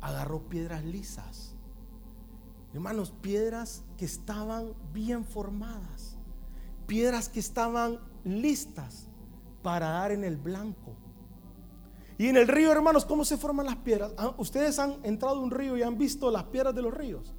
Agarró 0.00 0.48
piedras 0.48 0.84
lisas. 0.84 1.56
Hermanos, 2.72 3.12
piedras 3.20 3.82
que 3.96 4.04
estaban 4.04 4.72
bien 4.92 5.24
formadas. 5.24 6.16
Piedras 6.86 7.28
que 7.28 7.40
estaban 7.40 7.98
listas 8.22 9.08
para 9.64 9.88
dar 9.88 10.12
en 10.12 10.22
el 10.22 10.36
blanco. 10.36 10.94
Y 12.16 12.28
en 12.28 12.36
el 12.36 12.46
río, 12.46 12.70
hermanos, 12.70 13.04
¿cómo 13.04 13.24
se 13.24 13.36
forman 13.36 13.66
las 13.66 13.76
piedras? 13.76 14.12
Ah, 14.16 14.32
ustedes 14.38 14.78
han 14.78 14.98
entrado 15.02 15.40
a 15.40 15.42
un 15.42 15.50
río 15.50 15.76
y 15.76 15.82
han 15.82 15.98
visto 15.98 16.30
las 16.30 16.44
piedras 16.44 16.72
de 16.72 16.82
los 16.82 16.94
ríos. 16.94 17.34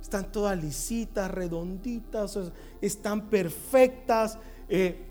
Están 0.00 0.32
todas 0.32 0.56
lisitas, 0.56 1.30
redonditas, 1.30 2.38
están 2.80 3.28
perfectas. 3.28 4.38
Eh, 4.70 5.10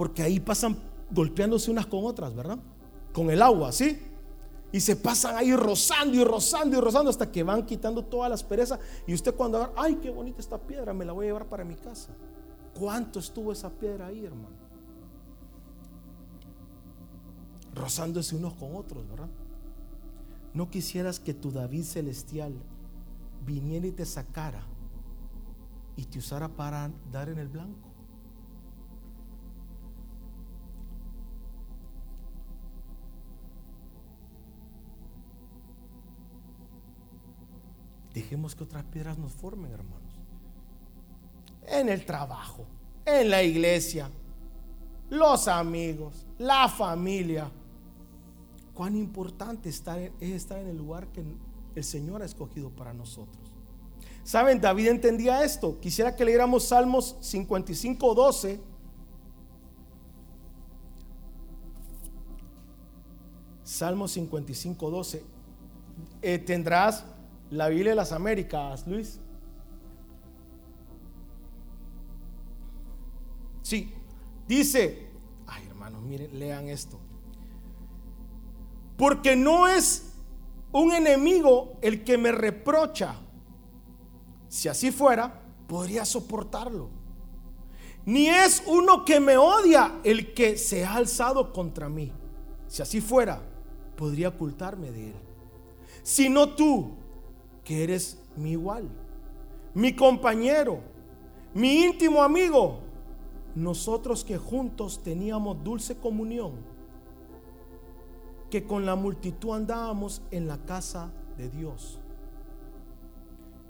porque 0.00 0.22
ahí 0.22 0.40
pasan 0.40 0.78
golpeándose 1.10 1.70
unas 1.70 1.84
con 1.84 2.06
otras, 2.06 2.34
¿verdad? 2.34 2.58
Con 3.12 3.28
el 3.28 3.42
agua, 3.42 3.70
¿sí? 3.70 4.00
Y 4.72 4.80
se 4.80 4.96
pasan 4.96 5.36
ahí 5.36 5.54
rozando 5.54 6.16
y 6.16 6.24
rozando 6.24 6.78
y 6.78 6.80
rozando 6.80 7.10
hasta 7.10 7.30
que 7.30 7.42
van 7.42 7.66
quitando 7.66 8.02
todas 8.02 8.30
las 8.30 8.42
perezas. 8.42 8.80
Y 9.06 9.12
usted 9.12 9.34
cuando 9.34 9.58
agarra, 9.58 9.74
ay, 9.76 9.96
qué 9.96 10.08
bonita 10.08 10.40
esta 10.40 10.56
piedra, 10.56 10.94
me 10.94 11.04
la 11.04 11.12
voy 11.12 11.26
a 11.26 11.28
llevar 11.28 11.50
para 11.50 11.64
mi 11.64 11.74
casa. 11.74 12.14
¿Cuánto 12.78 13.18
estuvo 13.18 13.52
esa 13.52 13.68
piedra 13.68 14.06
ahí, 14.06 14.24
hermano? 14.24 14.56
Rozándose 17.74 18.36
unos 18.36 18.54
con 18.54 18.76
otros, 18.76 19.06
¿verdad? 19.06 19.28
No 20.54 20.70
quisieras 20.70 21.20
que 21.20 21.34
tu 21.34 21.50
David 21.52 21.84
celestial 21.84 22.54
viniera 23.44 23.86
y 23.86 23.92
te 23.92 24.06
sacara 24.06 24.62
y 25.94 26.06
te 26.06 26.18
usara 26.18 26.48
para 26.48 26.90
dar 27.12 27.28
en 27.28 27.38
el 27.38 27.48
blanco. 27.48 27.89
Dejemos 38.12 38.54
que 38.54 38.64
otras 38.64 38.84
piedras 38.84 39.18
nos 39.18 39.32
formen, 39.32 39.70
hermanos. 39.70 40.14
En 41.66 41.88
el 41.88 42.04
trabajo, 42.04 42.66
en 43.04 43.30
la 43.30 43.42
iglesia, 43.42 44.10
los 45.10 45.48
amigos, 45.48 46.26
la 46.38 46.68
familia. 46.68 47.50
Cuán 48.74 48.96
importante 48.96 49.68
estar, 49.68 49.98
es 49.98 50.12
estar 50.20 50.58
en 50.58 50.68
el 50.68 50.76
lugar 50.76 51.08
que 51.08 51.22
el 51.74 51.84
Señor 51.84 52.22
ha 52.22 52.24
escogido 52.24 52.70
para 52.70 52.92
nosotros. 52.92 53.50
Saben, 54.24 54.60
David 54.60 54.88
entendía 54.88 55.44
esto. 55.44 55.78
Quisiera 55.80 56.14
que 56.14 56.24
leyéramos 56.24 56.64
Salmos 56.64 57.16
55, 57.20 58.14
12. 58.14 58.60
Salmos 63.64 64.12
55, 64.12 64.90
12. 64.90 65.24
Eh, 66.22 66.38
tendrás 66.38 67.04
la 67.50 67.68
Biblia 67.68 67.90
de 67.90 67.96
las 67.96 68.12
Américas, 68.12 68.86
Luis. 68.86 69.20
Sí, 73.62 73.92
dice, 74.46 75.10
ay 75.46 75.66
hermanos, 75.68 76.02
miren, 76.02 76.38
lean 76.38 76.68
esto. 76.68 76.98
Porque 78.96 79.36
no 79.36 79.68
es 79.68 80.12
un 80.72 80.92
enemigo 80.92 81.78
el 81.82 82.04
que 82.04 82.18
me 82.18 82.32
reprocha. 82.32 83.16
Si 84.48 84.68
así 84.68 84.90
fuera, 84.90 85.42
podría 85.66 86.04
soportarlo. 86.04 86.90
Ni 88.04 88.28
es 88.28 88.62
uno 88.66 89.04
que 89.04 89.20
me 89.20 89.36
odia 89.36 90.00
el 90.04 90.34
que 90.34 90.56
se 90.56 90.84
ha 90.84 90.94
alzado 90.94 91.52
contra 91.52 91.88
mí. 91.88 92.12
Si 92.66 92.82
así 92.82 93.00
fuera, 93.00 93.42
podría 93.96 94.28
ocultarme 94.28 94.90
de 94.90 95.08
él. 95.08 95.14
Sino 96.02 96.54
tú, 96.54 96.96
que 97.70 97.84
eres 97.84 98.18
mi 98.34 98.50
igual, 98.50 98.88
mi 99.74 99.94
compañero, 99.94 100.80
mi 101.54 101.84
íntimo 101.84 102.20
amigo, 102.20 102.80
nosotros 103.54 104.24
que 104.24 104.36
juntos 104.38 105.04
teníamos 105.04 105.62
dulce 105.62 105.96
comunión, 105.96 106.54
que 108.50 108.64
con 108.64 108.84
la 108.84 108.96
multitud 108.96 109.54
andábamos 109.54 110.20
en 110.32 110.48
la 110.48 110.58
casa 110.64 111.12
de 111.36 111.48
Dios. 111.48 112.00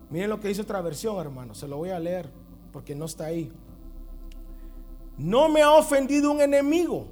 Miren 0.09 0.31
lo 0.31 0.41
que 0.41 0.49
dice 0.49 0.63
otra 0.63 0.81
versión, 0.81 1.19
hermano, 1.19 1.55
se 1.55 1.69
lo 1.69 1.77
voy 1.77 1.91
a 1.91 2.01
leer 2.01 2.33
porque 2.73 2.95
no 2.95 3.05
está 3.05 3.27
ahí. 3.27 3.53
No 5.19 5.51
me 5.51 5.61
ha 5.61 5.73
ofendido 5.73 6.33
un 6.33 6.41
enemigo, 6.41 7.07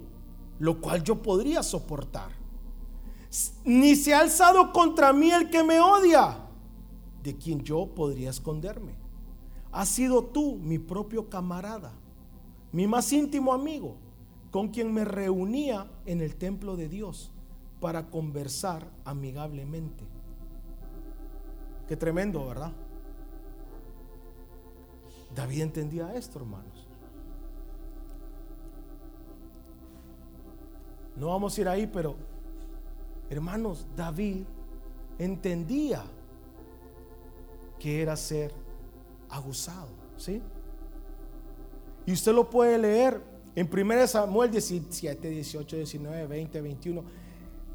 lo 0.58 0.80
cual 0.80 1.02
yo 1.02 1.20
podría 1.20 1.62
soportar. 1.62 2.30
Ni 3.62 3.94
se 3.94 4.14
ha 4.14 4.20
alzado 4.20 4.72
contra 4.72 5.12
mí 5.12 5.30
el 5.30 5.50
que 5.50 5.62
me 5.62 5.80
odia 5.80 6.47
de 7.28 7.36
quien 7.36 7.62
yo 7.62 7.86
podría 7.94 8.30
esconderme. 8.30 8.94
Has 9.70 9.90
sido 9.90 10.24
tú 10.24 10.56
mi 10.56 10.78
propio 10.78 11.28
camarada, 11.28 11.92
mi 12.72 12.86
más 12.86 13.12
íntimo 13.12 13.52
amigo, 13.52 13.96
con 14.50 14.68
quien 14.68 14.94
me 14.94 15.04
reunía 15.04 15.90
en 16.06 16.22
el 16.22 16.36
templo 16.36 16.74
de 16.74 16.88
Dios 16.88 17.30
para 17.80 18.08
conversar 18.08 18.90
amigablemente. 19.04 20.04
Qué 21.86 21.98
tremendo, 21.98 22.46
¿verdad? 22.46 22.72
David 25.34 25.60
entendía 25.60 26.14
esto, 26.14 26.38
hermanos. 26.38 26.86
No 31.14 31.26
vamos 31.26 31.58
a 31.58 31.60
ir 31.60 31.68
ahí, 31.68 31.86
pero 31.86 32.16
hermanos, 33.28 33.86
David 33.94 34.44
entendía 35.18 36.04
que 37.78 38.02
era 38.02 38.16
ser 38.16 38.52
abusado, 39.28 39.88
¿sí? 40.16 40.42
Y 42.06 42.12
usted 42.12 42.32
lo 42.32 42.48
puede 42.48 42.78
leer 42.78 43.22
en 43.54 43.68
1 43.70 44.06
Samuel 44.06 44.50
17, 44.50 45.28
18, 45.28 45.76
19, 45.76 46.26
20, 46.26 46.60
21. 46.60 47.04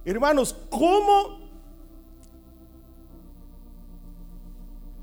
Hermanos, 0.05 0.55
¿cómo 0.69 1.39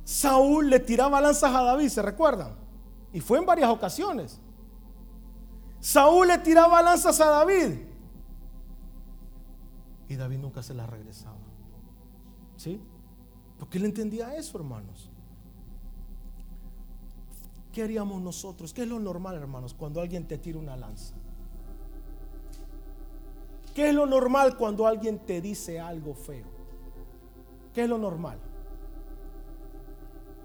Saúl 0.04 0.68
le 0.68 0.80
tiraba 0.80 1.20
lanzas 1.20 1.54
a 1.54 1.62
David? 1.62 1.88
¿Se 1.88 2.02
recuerdan? 2.02 2.54
Y 3.12 3.20
fue 3.20 3.38
en 3.38 3.46
varias 3.46 3.70
ocasiones. 3.70 4.40
Saúl 5.80 6.28
le 6.28 6.38
tiraba 6.38 6.82
lanzas 6.82 7.20
a 7.20 7.30
David. 7.30 7.78
Y 10.08 10.16
David 10.16 10.38
nunca 10.38 10.62
se 10.62 10.74
las 10.74 10.90
regresaba. 10.90 11.38
¿Sí? 12.56 12.80
Porque 13.60 13.76
él 13.76 13.84
entendía 13.84 14.34
eso, 14.34 14.56
hermanos. 14.56 15.10
¿Qué 17.72 17.82
haríamos 17.82 18.20
nosotros? 18.22 18.72
¿Qué 18.72 18.82
es 18.82 18.88
lo 18.88 18.98
normal, 18.98 19.36
hermanos, 19.36 19.74
cuando 19.74 20.00
alguien 20.00 20.26
te 20.26 20.38
tira 20.38 20.58
una 20.58 20.76
lanza? 20.78 21.14
¿Qué 23.74 23.90
es 23.90 23.94
lo 23.94 24.06
normal 24.06 24.56
cuando 24.56 24.86
alguien 24.86 25.18
te 25.18 25.42
dice 25.42 25.78
algo 25.78 26.14
feo? 26.14 26.46
¿Qué 27.74 27.82
es 27.82 27.88
lo 27.88 27.98
normal? 27.98 28.38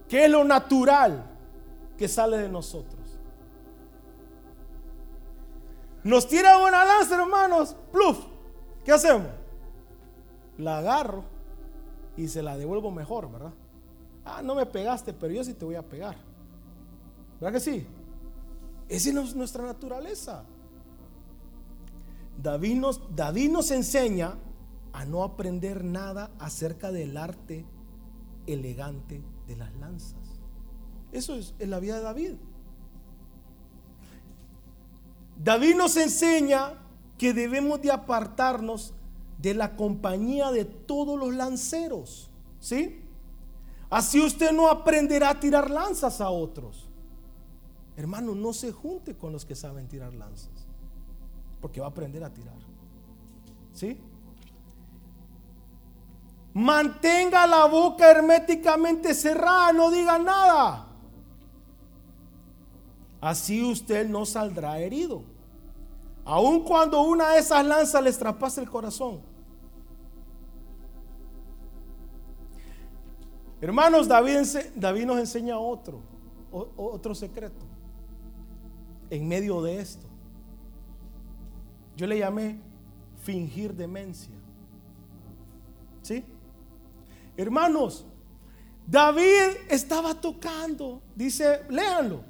¿Qué 0.10 0.26
es 0.26 0.30
lo 0.30 0.44
natural 0.44 1.26
que 1.98 2.10
sale 2.10 2.38
de 2.38 2.50
nosotros? 2.50 3.18
Nos 6.04 6.28
tiran 6.28 6.62
una 6.62 6.84
lanza, 6.84 7.16
hermanos, 7.16 7.78
pluf. 7.94 8.20
¿Qué 8.84 8.92
hacemos? 8.92 9.30
La 10.58 10.80
agarro 10.80 11.35
y 12.18 12.28
se 12.28 12.42
la 12.42 12.58
devuelvo 12.58 12.92
mejor, 12.92 13.32
¿verdad? 13.32 13.54
Ah, 14.24 14.42
no 14.42 14.56
me 14.56 14.66
pegaste, 14.66 15.14
pero 15.14 15.34
yo 15.34 15.44
sí 15.44 15.54
te 15.54 15.66
voy 15.66 15.76
a 15.76 15.84
pegar. 15.84 16.16
¿Verdad 17.40 17.54
que 17.54 17.60
sí? 17.60 17.86
Esa 18.88 19.10
es 19.10 19.36
nuestra 19.36 19.64
naturaleza. 19.64 20.46
David 22.42 22.76
nos, 22.76 23.16
David 23.16 23.52
nos 23.52 23.72
enseña 23.72 24.36
a 24.94 25.06
no 25.06 25.24
aprender 25.24 25.84
nada 25.84 26.32
acerca 26.40 26.92
del 26.92 27.18
arte 27.18 27.66
elegante 28.48 29.22
de 29.48 29.56
las 29.56 29.76
lanzas. 29.76 30.40
Eso 31.12 31.36
es 31.36 31.54
en 31.60 31.70
la 31.70 31.80
vida 31.80 31.98
de 31.98 32.02
David. 32.02 32.34
David 35.38 35.76
nos 35.76 35.98
enseña 35.98 36.74
que 37.18 37.34
debemos 37.34 37.82
de 37.82 37.92
apartarnos 37.92 38.94
de 39.38 39.54
la 39.54 39.76
compañía 39.76 40.52
de 40.52 40.66
todos 40.66 41.20
los 41.20 41.34
lanceros. 41.34 42.30
¿Sí? 42.60 43.02
Así 43.90 44.20
usted 44.20 44.52
no 44.52 44.70
aprenderá 44.70 45.30
a 45.30 45.40
tirar 45.40 45.70
lanzas 45.70 46.22
a 46.22 46.30
otros. 46.30 46.88
Hermano, 47.96 48.36
no 48.36 48.52
se 48.54 48.72
junte 48.72 49.16
con 49.16 49.32
los 49.32 49.46
que 49.46 49.56
saben 49.56 49.88
tirar 49.88 50.14
lanzas, 50.14 50.68
porque 51.62 51.80
va 51.80 51.88
a 51.88 51.90
aprender 51.90 52.24
a 52.24 52.34
tirar. 52.34 52.58
¿Sí? 53.74 54.00
Mantenga 56.54 57.46
la 57.48 57.66
boca 57.66 58.10
herméticamente 58.10 59.14
cerrada, 59.14 59.74
no 59.74 59.92
diga 59.92 60.18
nada. 60.18 60.88
Así 63.22 63.64
usted 63.64 64.08
no 64.08 64.26
saldrá 64.26 64.80
herido. 64.80 65.24
Aun 66.26 66.64
cuando 66.64 67.04
una 67.04 67.34
de 67.34 67.40
esas 67.40 67.64
lanzas 67.64 68.04
les 68.04 68.18
traspase 68.18 68.60
el 68.60 68.70
corazón. 68.70 69.22
Hermanos, 73.62 74.08
David, 74.08 74.40
David 74.76 75.06
nos 75.06 75.20
enseña 75.20 75.58
otro, 75.58 76.02
otro 76.52 77.14
secreto 77.14 77.66
en 79.10 79.28
medio 79.28 79.62
de 79.62 79.80
esto. 79.80 80.08
Yo 81.96 82.08
le 82.08 82.18
llamé 82.18 82.60
fingir 83.24 83.74
demencia. 83.74 84.34
¿Sí? 86.02 86.24
Hermanos, 87.38 88.06
David 88.88 89.58
estaba 89.70 90.14
tocando, 90.14 91.02
dice, 91.16 91.62
léanlo, 91.70 92.22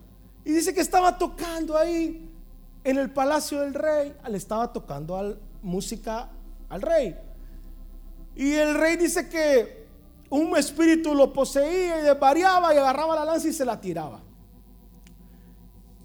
y 0.43 0.51
dice 0.51 0.73
que 0.73 0.81
estaba 0.81 1.17
tocando 1.17 1.77
ahí 1.77 2.24
en 2.85 2.99
el 2.99 3.11
palacio 3.11 3.61
del 3.61 3.73
rey, 3.73 4.15
le 4.29 4.37
estaba 4.37 4.71
tocando 4.71 5.37
música 5.63 6.29
al 6.69 6.81
rey. 6.83 7.17
Y 8.35 8.53
el 8.53 8.75
rey 8.75 8.95
dice 8.95 9.27
que 9.27 9.87
un 10.29 10.55
espíritu 10.55 11.15
lo 11.15 11.33
poseía 11.33 11.99
y 11.99 12.03
desvariaba 12.03 12.73
y 12.75 12.77
agarraba 12.77 13.15
la 13.15 13.25
lanza 13.25 13.47
y 13.47 13.53
se 13.53 13.65
la 13.65 13.81
tiraba. 13.81 14.21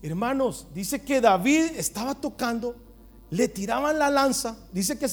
Hermanos, 0.02 0.68
dice 0.72 1.02
que 1.02 1.20
David 1.20 1.72
estaba 1.76 2.14
tocando, 2.14 2.74
le 3.28 3.46
tiraban 3.46 3.98
la 3.98 4.08
lanza, 4.08 4.56
dice 4.72 4.98
que 4.98 5.06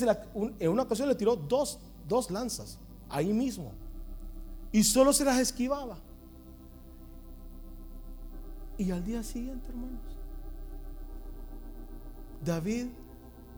en 0.60 0.72
una 0.72 0.84
ocasión 0.84 1.10
le 1.10 1.16
tiró 1.16 1.36
dos, 1.36 1.80
dos 2.08 2.32
lanzas, 2.32 2.80
ahí 3.10 3.34
mismo, 3.34 3.74
y 4.72 4.86
solo 4.86 5.12
se 5.12 5.26
las 5.26 5.38
esquivaba. 5.38 5.98
Y 8.78 8.90
al 8.92 9.04
día 9.04 9.22
siguiente, 9.22 9.68
hermanos, 9.68 10.07
David, 12.44 12.88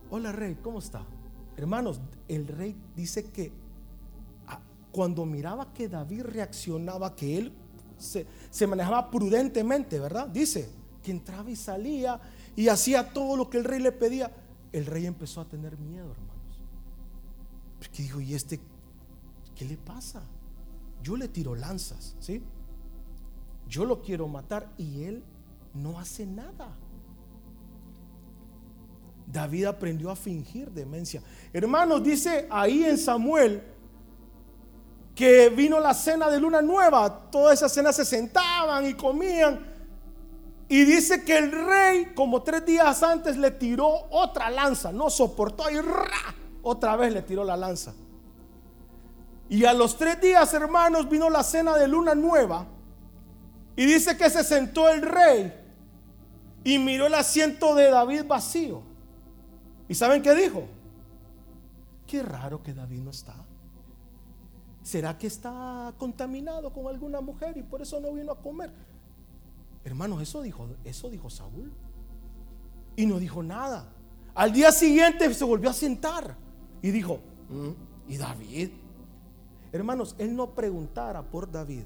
hola 0.09 0.31
rey, 0.31 0.57
¿cómo 0.61 0.79
está? 0.79 1.05
Hermanos, 1.57 1.99
el 2.27 2.47
rey 2.47 2.75
dice 2.95 3.25
que 3.25 3.51
ah, 4.47 4.61
cuando 4.91 5.25
miraba 5.25 5.73
que 5.73 5.89
David 5.89 6.23
reaccionaba, 6.23 7.15
que 7.15 7.37
él 7.37 7.53
se, 7.97 8.67
manejaba 8.67 9.11
prudentemente, 9.11 9.99
¿verdad? 9.99 10.27
Dice, 10.27 10.69
que 11.03 11.11
entraba 11.11 11.49
y 11.49 11.55
salía 11.55 12.19
y 12.55 12.67
hacía 12.67 13.13
todo 13.13 13.35
lo 13.35 13.49
que 13.49 13.57
el 13.57 13.65
rey 13.65 13.79
le 13.79 13.91
pedía, 13.91 14.31
el 14.71 14.85
rey 14.85 15.05
empezó 15.05 15.41
a 15.41 15.45
tener 15.45 15.77
miedo, 15.77 16.11
hermanos. 16.11 16.61
Porque 17.77 18.03
dijo, 18.03 18.21
¿y 18.21 18.33
este 18.33 18.59
qué 19.55 19.65
le 19.65 19.77
pasa? 19.77 20.23
Yo 21.03 21.17
le 21.17 21.27
tiro 21.27 21.55
lanzas, 21.55 22.15
¿sí? 22.19 22.41
Yo 23.67 23.85
lo 23.85 24.01
quiero 24.01 24.27
matar 24.27 24.73
y 24.77 25.03
él 25.03 25.23
no 25.73 25.99
hace 25.99 26.25
nada. 26.25 26.75
David 29.31 29.65
aprendió 29.65 30.09
a 30.09 30.15
fingir 30.15 30.71
demencia. 30.71 31.21
Hermanos, 31.53 32.03
dice 32.03 32.47
ahí 32.49 32.83
en 32.83 32.97
Samuel 32.97 33.61
que 35.13 35.49
vino 35.49 35.79
la 35.79 35.93
cena 35.93 36.29
de 36.29 36.39
luna 36.39 36.61
nueva. 36.63 37.29
Toda 37.29 37.53
esa 37.53 37.69
cena 37.69 37.93
se 37.93 38.05
sentaban 38.05 38.87
y 38.87 38.95
comían. 38.95 39.67
Y 40.67 40.83
dice 40.83 41.23
que 41.23 41.37
el 41.37 41.51
rey, 41.51 42.11
como 42.15 42.41
tres 42.41 42.65
días 42.65 43.03
antes, 43.03 43.37
le 43.37 43.51
tiró 43.51 43.87
otra 44.09 44.49
lanza. 44.49 44.91
No 44.91 45.11
soportó 45.11 45.69
y 45.69 45.75
otra 46.63 46.95
vez 46.95 47.13
le 47.13 47.21
tiró 47.21 47.43
la 47.43 47.55
lanza. 47.55 47.93
Y 49.47 49.65
a 49.65 49.73
los 49.73 49.95
tres 49.95 50.19
días, 50.21 50.51
hermanos, 50.53 51.07
vino 51.07 51.29
la 51.29 51.43
cena 51.43 51.77
de 51.77 51.87
luna 51.87 52.15
nueva. 52.15 52.65
Y 53.75 53.85
dice 53.85 54.17
que 54.17 54.29
se 54.29 54.43
sentó 54.43 54.89
el 54.89 55.03
rey 55.03 55.53
y 56.63 56.79
miró 56.79 57.05
el 57.05 57.13
asiento 57.13 57.75
de 57.75 57.89
David 57.91 58.25
vacío. 58.27 58.88
¿Y 59.89 59.95
saben 59.95 60.21
qué 60.21 60.33
dijo? 60.33 60.63
Qué 62.07 62.23
raro 62.23 62.63
que 62.63 62.73
David 62.73 63.01
no 63.01 63.09
está. 63.09 63.35
¿Será 64.81 65.17
que 65.17 65.27
está 65.27 65.93
contaminado 65.97 66.71
con 66.71 66.87
alguna 66.87 67.19
mujer 67.19 67.57
y 67.57 67.63
por 67.63 67.81
eso 67.81 67.99
no 67.99 68.13
vino 68.13 68.31
a 68.31 68.39
comer? 68.39 68.71
Hermanos, 69.83 70.21
eso 70.21 70.41
dijo, 70.41 70.67
eso 70.83 71.09
dijo 71.09 71.29
Saúl. 71.29 71.71
Y 72.95 73.05
no 73.05 73.19
dijo 73.19 73.43
nada. 73.43 73.91
Al 74.33 74.53
día 74.53 74.71
siguiente 74.71 75.33
se 75.33 75.43
volvió 75.43 75.69
a 75.69 75.73
sentar 75.73 76.35
y 76.81 76.91
dijo, 76.91 77.19
mm, 77.49 78.11
¿y 78.11 78.17
David? 78.17 78.69
Hermanos, 79.71 80.15
él 80.17 80.35
no 80.35 80.55
preguntara 80.55 81.21
por 81.21 81.51
David 81.51 81.83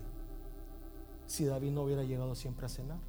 si 1.26 1.46
David 1.46 1.72
no 1.72 1.84
hubiera 1.84 2.04
llegado 2.04 2.36
siempre 2.36 2.66
a 2.66 2.70
cenar. 2.70 3.00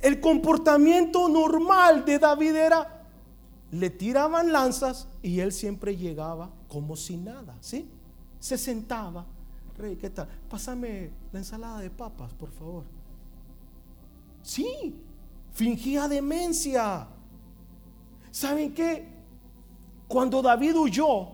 El 0.00 0.20
comportamiento 0.20 1.28
normal 1.28 2.04
de 2.04 2.18
David 2.18 2.54
era, 2.54 3.05
le 3.70 3.90
tiraban 3.90 4.52
lanzas 4.52 5.08
y 5.22 5.40
él 5.40 5.52
siempre 5.52 5.96
llegaba 5.96 6.50
como 6.68 6.96
si 6.96 7.16
nada, 7.16 7.56
¿sí? 7.60 7.88
Se 8.38 8.56
sentaba, 8.56 9.26
rey, 9.76 9.96
¿qué 9.96 10.10
tal? 10.10 10.28
Pásame 10.48 11.10
la 11.32 11.38
ensalada 11.40 11.80
de 11.80 11.90
papas, 11.90 12.32
por 12.34 12.50
favor. 12.50 12.84
Sí, 14.42 14.94
fingía 15.52 16.06
demencia. 16.06 17.08
¿Saben 18.30 18.72
qué? 18.72 19.08
Cuando 20.06 20.40
David 20.40 20.76
huyó, 20.76 21.28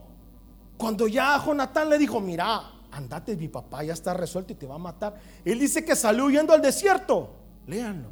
cuando 0.79 1.07
ya 1.07 1.38
Jonatán 1.45 1.90
le 1.90 1.99
dijo, 1.99 2.21
mira, 2.21 2.73
andate, 2.90 3.37
mi 3.37 3.49
papá 3.49 3.85
ya 3.85 3.92
está 3.92 4.14
resuelto 4.14 4.53
y 4.53 4.57
te 4.57 4.66
va 4.66 4.77
a 4.77 4.79
matar. 4.79 5.14
Él 5.45 5.59
dice 5.59 5.85
que 5.85 5.95
salió 5.95 6.25
huyendo 6.25 6.53
al 6.53 6.62
desierto. 6.62 7.31
Léanlo. 7.66 8.09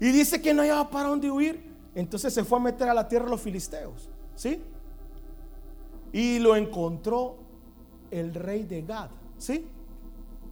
Y 0.00 0.10
dice 0.10 0.42
que 0.42 0.52
no 0.52 0.62
había 0.62 0.84
para 0.90 1.08
dónde 1.08 1.30
huir, 1.30 1.65
entonces 1.96 2.32
se 2.32 2.44
fue 2.44 2.58
a 2.58 2.62
meter 2.62 2.90
a 2.90 2.94
la 2.94 3.08
tierra 3.08 3.26
los 3.26 3.40
filisteos, 3.40 4.10
¿sí? 4.34 4.62
Y 6.12 6.38
lo 6.38 6.54
encontró 6.54 7.38
el 8.10 8.34
rey 8.34 8.64
de 8.64 8.82
Gad, 8.82 9.08
¿sí? 9.38 9.66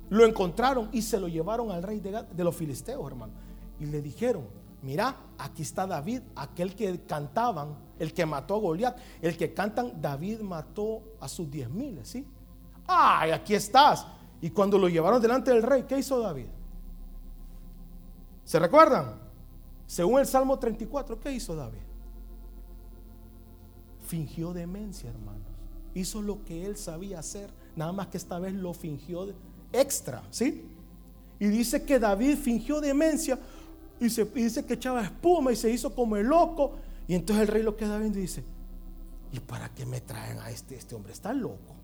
Lo 0.09 0.25
encontraron 0.25 0.89
y 0.91 1.03
se 1.03 1.21
lo 1.21 1.29
llevaron 1.29 1.71
al 1.71 1.83
rey 1.83 2.01
de 2.01 2.11
Gad, 2.11 2.25
de 2.25 2.45
los 2.45 2.57
filisteos, 2.57 3.07
hermano. 3.07 3.35
Y 3.79 3.85
le 3.85 4.01
dijeron, 4.01 4.47
mira, 4.81 5.15
aquí 5.37 5.61
está 5.61 5.87
David, 5.87 6.23
aquel 6.35 6.75
que 6.75 7.03
cantaban, 7.03 7.77
el 7.99 8.15
que 8.15 8.25
mató 8.25 8.55
a 8.55 8.59
Goliat, 8.61 8.99
el 9.21 9.37
que 9.37 9.53
cantan, 9.53 10.01
David 10.01 10.41
mató 10.41 11.03
a 11.21 11.29
sus 11.29 11.51
diez 11.51 11.69
miles, 11.69 12.09
¿sí? 12.09 12.27
Ay, 12.87 13.33
aquí 13.33 13.55
estás. 13.55 14.07
Y 14.41 14.49
cuando 14.49 14.79
lo 14.79 14.89
llevaron 14.89 15.21
delante 15.21 15.51
del 15.51 15.63
rey, 15.63 15.83
¿qué 15.83 15.99
hizo 15.99 16.21
David? 16.21 16.47
¿Se 18.45 18.59
recuerdan? 18.59 19.24
Según 19.87 20.21
el 20.21 20.27
Salmo 20.27 20.59
34, 20.59 21.21
¿qué 21.21 21.33
hizo 21.33 21.55
David? 21.55 21.79
Fingió 24.07 24.53
demencia, 24.53 25.11
hermanos. 25.11 25.43
Hizo 25.95 26.23
lo 26.23 26.45
que 26.45 26.67
él 26.67 26.77
sabía 26.77 27.21
hacer, 27.21 27.51
nada 27.77 27.93
más 27.93 28.09
que 28.09 28.17
esta 28.17 28.39
vez 28.39 28.55
lo 28.55 28.75
fingió 28.75 29.33
extra, 29.73 30.23
¿sí? 30.31 30.65
Y 31.39 31.47
dice 31.47 31.83
que 31.85 31.99
David 31.99 32.37
fingió 32.37 32.81
demencia 32.81 33.39
y, 34.01 34.11
se, 34.11 34.25
dice 34.25 34.65
que 34.65 34.75
echaba 34.75 35.03
espuma 35.03 35.53
y 35.53 35.57
se 35.57 35.71
hizo 35.71 35.95
como 35.95 36.17
el 36.17 36.27
loco. 36.27 36.77
Y 37.07 37.15
entonces 37.15 37.43
el 37.43 37.49
rey 37.49 37.63
lo 37.63 37.77
queda 37.77 37.99
viendo 37.99 38.19
y 38.19 38.23
dice, 38.23 38.43
¿y 39.33 39.41
para 39.41 39.69
qué 39.75 39.85
me 39.87 40.01
traen 40.01 40.39
a 40.39 40.51
este? 40.51 40.77
Este 40.77 40.95
hombre 40.95 41.13
está 41.13 41.33
loco. 41.33 41.75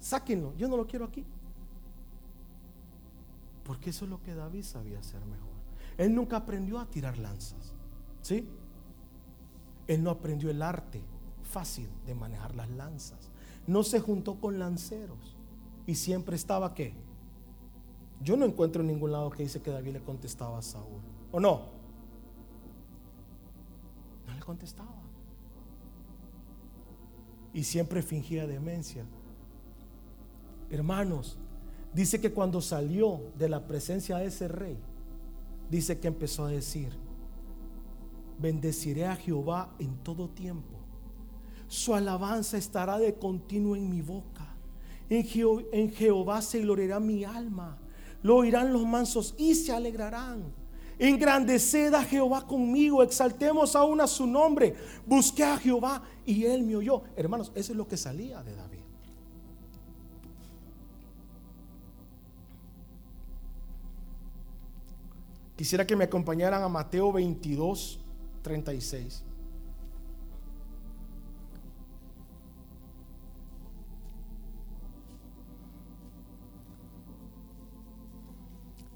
Sáquenlo, 0.00 0.54
yo 0.56 0.68
no 0.68 0.76
lo 0.76 0.86
quiero 0.86 1.04
aquí. 1.04 1.24
Porque 3.64 3.90
eso 3.90 4.04
es 4.04 4.10
lo 4.10 4.22
que 4.22 4.34
David 4.34 4.64
sabía 4.64 4.98
hacer 4.98 5.24
mejor. 5.24 5.51
Él 5.98 6.14
nunca 6.14 6.38
aprendió 6.38 6.78
a 6.78 6.86
tirar 6.86 7.18
lanzas. 7.18 7.74
¿Sí? 8.20 8.48
Él 9.86 10.02
no 10.02 10.10
aprendió 10.10 10.50
el 10.50 10.62
arte 10.62 11.02
fácil 11.42 11.88
de 12.06 12.14
manejar 12.14 12.54
las 12.54 12.70
lanzas. 12.70 13.30
No 13.66 13.82
se 13.82 14.00
juntó 14.00 14.40
con 14.40 14.58
lanceros. 14.58 15.36
Y 15.86 15.94
siempre 15.96 16.36
estaba 16.36 16.74
qué? 16.74 16.94
Yo 18.22 18.36
no 18.36 18.46
encuentro 18.46 18.82
en 18.82 18.88
ningún 18.88 19.12
lado 19.12 19.30
que 19.30 19.42
dice 19.42 19.60
que 19.60 19.70
David 19.70 19.94
le 19.94 20.02
contestaba 20.02 20.58
a 20.58 20.62
Saúl. 20.62 21.00
¿O 21.32 21.40
no? 21.40 21.62
No 24.26 24.34
le 24.34 24.40
contestaba. 24.40 25.02
Y 27.52 27.64
siempre 27.64 28.02
fingía 28.02 28.46
demencia. 28.46 29.04
Hermanos, 30.70 31.36
dice 31.92 32.20
que 32.20 32.32
cuando 32.32 32.60
salió 32.60 33.20
de 33.36 33.48
la 33.48 33.66
presencia 33.66 34.16
de 34.18 34.26
ese 34.26 34.48
rey, 34.48 34.78
dice 35.72 35.98
que 35.98 36.08
empezó 36.08 36.44
a 36.44 36.50
decir, 36.50 36.90
bendeciré 38.38 39.06
a 39.06 39.16
Jehová 39.16 39.74
en 39.78 39.96
todo 40.02 40.28
tiempo. 40.28 40.78
Su 41.66 41.94
alabanza 41.94 42.58
estará 42.58 42.98
de 42.98 43.14
continuo 43.14 43.74
en 43.74 43.88
mi 43.88 44.02
boca. 44.02 44.54
En, 45.08 45.90
Jehová 45.90 46.42
se 46.42 46.60
gloriará 46.60 47.00
mi 47.00 47.24
alma. 47.24 47.78
Lo 48.22 48.36
oirán 48.36 48.70
los 48.70 48.84
mansos 48.84 49.34
y 49.38 49.54
se 49.54 49.72
alegrarán. 49.72 50.52
Engrandeced 50.98 51.94
a 51.94 52.04
Jehová 52.04 52.46
conmigo, 52.46 53.02
exaltemos 53.02 53.74
aún 53.74 54.02
a 54.02 54.06
su 54.06 54.26
nombre. 54.26 54.74
Busqué 55.06 55.42
a 55.42 55.56
Jehová 55.56 56.02
y 56.26 56.44
él 56.44 56.64
me 56.64 56.76
oyó. 56.76 57.02
Hermanos, 57.16 57.50
eso 57.54 57.72
es 57.72 57.78
lo 57.78 57.88
que 57.88 57.96
salía 57.96 58.42
de 58.42 58.54
David. 58.54 58.71
Quisiera 65.62 65.86
que 65.86 65.94
me 65.94 66.02
acompañaran 66.02 66.60
a 66.64 66.68
Mateo 66.68 67.12
22, 67.12 68.00
36. 68.42 69.22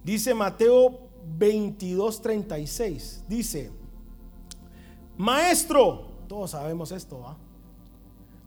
Dice 0.02 0.35
Mateo 0.35 1.09
22, 1.38 2.20
36. 2.20 3.24
Dice, 3.29 3.70
maestro, 5.16 6.09
todos 6.26 6.50
sabemos 6.50 6.90
esto. 6.90 7.37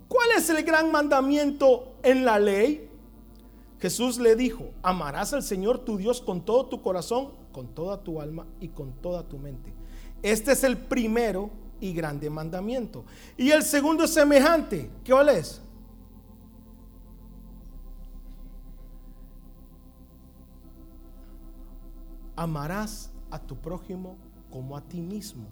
¿Cuál 0.09 0.27
es 0.35 0.49
el 0.49 0.61
gran 0.65 0.91
mandamiento 0.91 1.93
en 2.03 2.25
la 2.25 2.37
ley? 2.37 2.89
Jesús 3.79 4.17
le 4.17 4.35
dijo, 4.35 4.71
amarás 4.83 5.31
al 5.31 5.41
Señor 5.41 5.79
tu 5.85 5.95
Dios 5.95 6.19
con 6.19 6.41
todo 6.41 6.65
tu 6.65 6.81
corazón, 6.81 7.38
con 7.51 7.67
toda 7.67 8.03
tu 8.03 8.21
alma 8.21 8.45
y 8.59 8.69
con 8.69 8.93
toda 8.93 9.27
tu 9.27 9.37
mente. 9.37 9.73
Este 10.21 10.51
es 10.51 10.63
el 10.63 10.77
primero 10.77 11.49
y 11.79 11.93
grande 11.93 12.29
mandamiento. 12.29 13.05
Y 13.37 13.51
el 13.51 13.63
segundo 13.63 14.03
es 14.03 14.13
semejante. 14.13 14.89
¿Qué 15.03 15.13
es? 15.33 15.61
amarás 22.39 23.11
a 23.31 23.37
tu 23.37 23.57
prójimo 23.57 24.15
como 24.49 24.77
a 24.77 24.81
ti 24.81 25.01
mismo. 25.01 25.45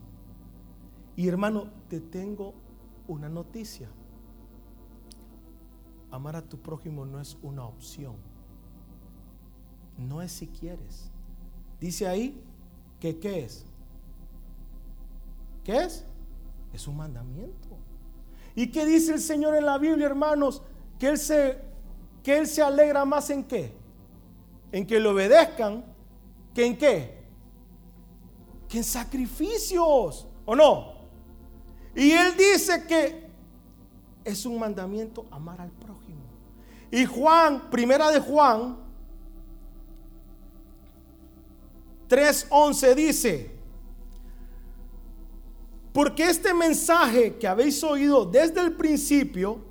Y 1.18 1.28
hermano, 1.28 1.66
te 1.90 2.00
tengo 2.00 2.54
una 3.10 3.28
noticia. 3.28 3.90
Amar 6.10 6.38
a 6.38 6.42
tu 6.42 6.58
prójimo 6.58 7.06
no 7.06 7.20
es 7.20 7.38
una 7.42 7.66
opción. 7.66 8.16
No 9.98 10.22
es 10.22 10.32
si 10.32 10.48
quieres. 10.48 11.12
Dice 11.80 12.08
ahí 12.08 12.42
que 13.00 13.18
qué 13.20 13.46
es. 13.46 13.66
¿Qué 15.64 15.78
es? 15.84 16.06
Es 16.74 16.88
un 16.88 16.98
mandamiento. 16.98 17.68
¿Y 18.56 18.68
qué 18.72 18.86
dice 18.86 19.14
el 19.14 19.22
Señor 19.22 19.56
en 19.56 19.66
la 19.66 19.78
Biblia, 19.78 20.06
hermanos? 20.06 20.62
Que 20.98 21.10
Él 21.10 21.18
se, 21.18 21.60
que 22.24 22.38
él 22.38 22.48
se 22.48 22.62
alegra 22.62 23.06
más 23.06 23.30
en 23.30 23.44
qué? 23.44 23.72
En 24.72 24.86
que 24.86 25.00
le 25.00 25.08
obedezcan 25.08 25.84
¿Que 26.58 26.66
en 26.66 26.76
qué? 26.76 27.16
Que 28.68 28.80
en 28.80 28.84
sacrificios, 28.84 30.26
¿o 30.44 30.56
no? 30.56 30.92
Y 31.96 32.10
él 32.10 32.36
dice 32.36 32.84
que 32.88 33.30
es 34.26 34.44
un 34.44 34.58
mandamiento 34.58 35.28
amar 35.30 35.62
al 35.62 35.70
prójimo. 35.70 36.24
Y 36.90 37.06
Juan, 37.06 37.70
primera 37.70 38.10
de 38.10 38.20
Juan 38.20 38.76
3:11 42.08 42.96
dice, 42.96 43.58
porque 45.98 46.30
este 46.30 46.54
mensaje 46.54 47.38
que 47.38 47.48
habéis 47.48 47.84
oído 47.84 48.24
desde 48.24 48.62
el 48.62 48.74
principio, 48.74 49.66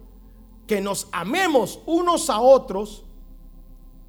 que 0.66 0.80
nos 0.80 1.06
amemos 1.12 1.80
unos 1.86 2.28
a 2.28 2.40
otros, 2.40 3.04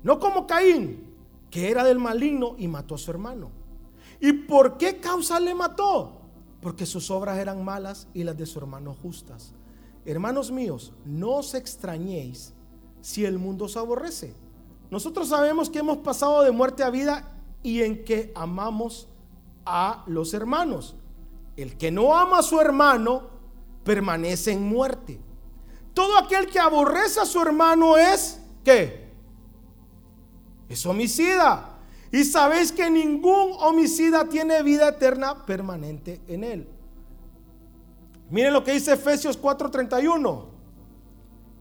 no 0.01 0.19
como 0.19 0.47
Caín, 0.47 1.13
que 1.51 1.69
era 1.69 1.83
del 1.83 1.99
maligno 1.99 2.55
y 2.57 2.67
mató 2.67 2.95
a 2.95 2.97
su 2.97 3.11
hermano. 3.11 3.51
¿Y 4.19 4.33
por 4.33 4.79
qué 4.79 4.97
causa 4.97 5.39
le 5.39 5.53
mató? 5.53 6.13
Porque 6.59 6.87
sus 6.87 7.11
obras 7.11 7.37
eran 7.37 7.63
malas 7.63 8.07
y 8.15 8.23
las 8.23 8.35
de 8.35 8.47
su 8.47 8.57
hermano 8.57 8.95
justas. 8.99 9.53
Hermanos 10.03 10.49
míos, 10.49 10.93
no 11.05 11.35
os 11.35 11.53
extrañéis 11.53 12.53
si 13.01 13.25
el 13.25 13.37
mundo 13.37 13.65
os 13.65 13.77
aborrece. 13.77 14.33
Nosotros 14.89 15.27
sabemos 15.27 15.69
que 15.69 15.79
hemos 15.79 15.97
pasado 15.97 16.41
de 16.41 16.51
muerte 16.51 16.83
a 16.83 16.89
vida 16.89 17.36
y 17.63 17.81
en 17.81 18.03
que 18.03 18.31
amamos 18.35 19.07
a 19.65 20.03
los 20.07 20.33
hermanos. 20.33 20.95
El 21.55 21.77
que 21.77 21.91
no 21.91 22.15
ama 22.15 22.39
a 22.39 22.43
su 22.43 22.59
hermano 22.59 23.23
permanece 23.83 24.51
en 24.51 24.63
muerte. 24.63 25.19
Todo 25.93 26.17
aquel 26.17 26.47
que 26.47 26.59
aborrece 26.59 27.19
a 27.19 27.25
su 27.25 27.41
hermano 27.41 27.97
es 27.97 28.39
¿qué? 28.63 29.07
es 30.69 30.85
homicida. 30.85 31.73
Y 32.11 32.23
sabéis 32.23 32.71
que 32.71 32.89
ningún 32.89 33.53
homicida 33.59 34.27
tiene 34.29 34.63
vida 34.63 34.89
eterna 34.89 35.45
permanente 35.45 36.21
en 36.27 36.43
él. 36.43 36.67
Miren 38.29 38.53
lo 38.53 38.63
que 38.63 38.73
dice 38.73 38.93
Efesios 38.93 39.39
4:31. 39.41 40.45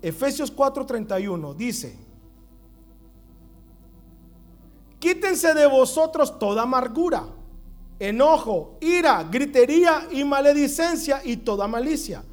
Efesios 0.02 0.54
4:31 0.54 1.54
dice, 1.54 1.96
quítense 4.98 5.54
de 5.54 5.66
vosotros 5.66 6.38
toda 6.38 6.62
amargura, 6.62 7.26
enojo, 7.98 8.76
ira, 8.80 9.24
gritería 9.24 10.08
y 10.10 10.24
maledicencia 10.24 11.20
y 11.24 11.38
toda 11.38 11.66
malicia. 11.66 12.24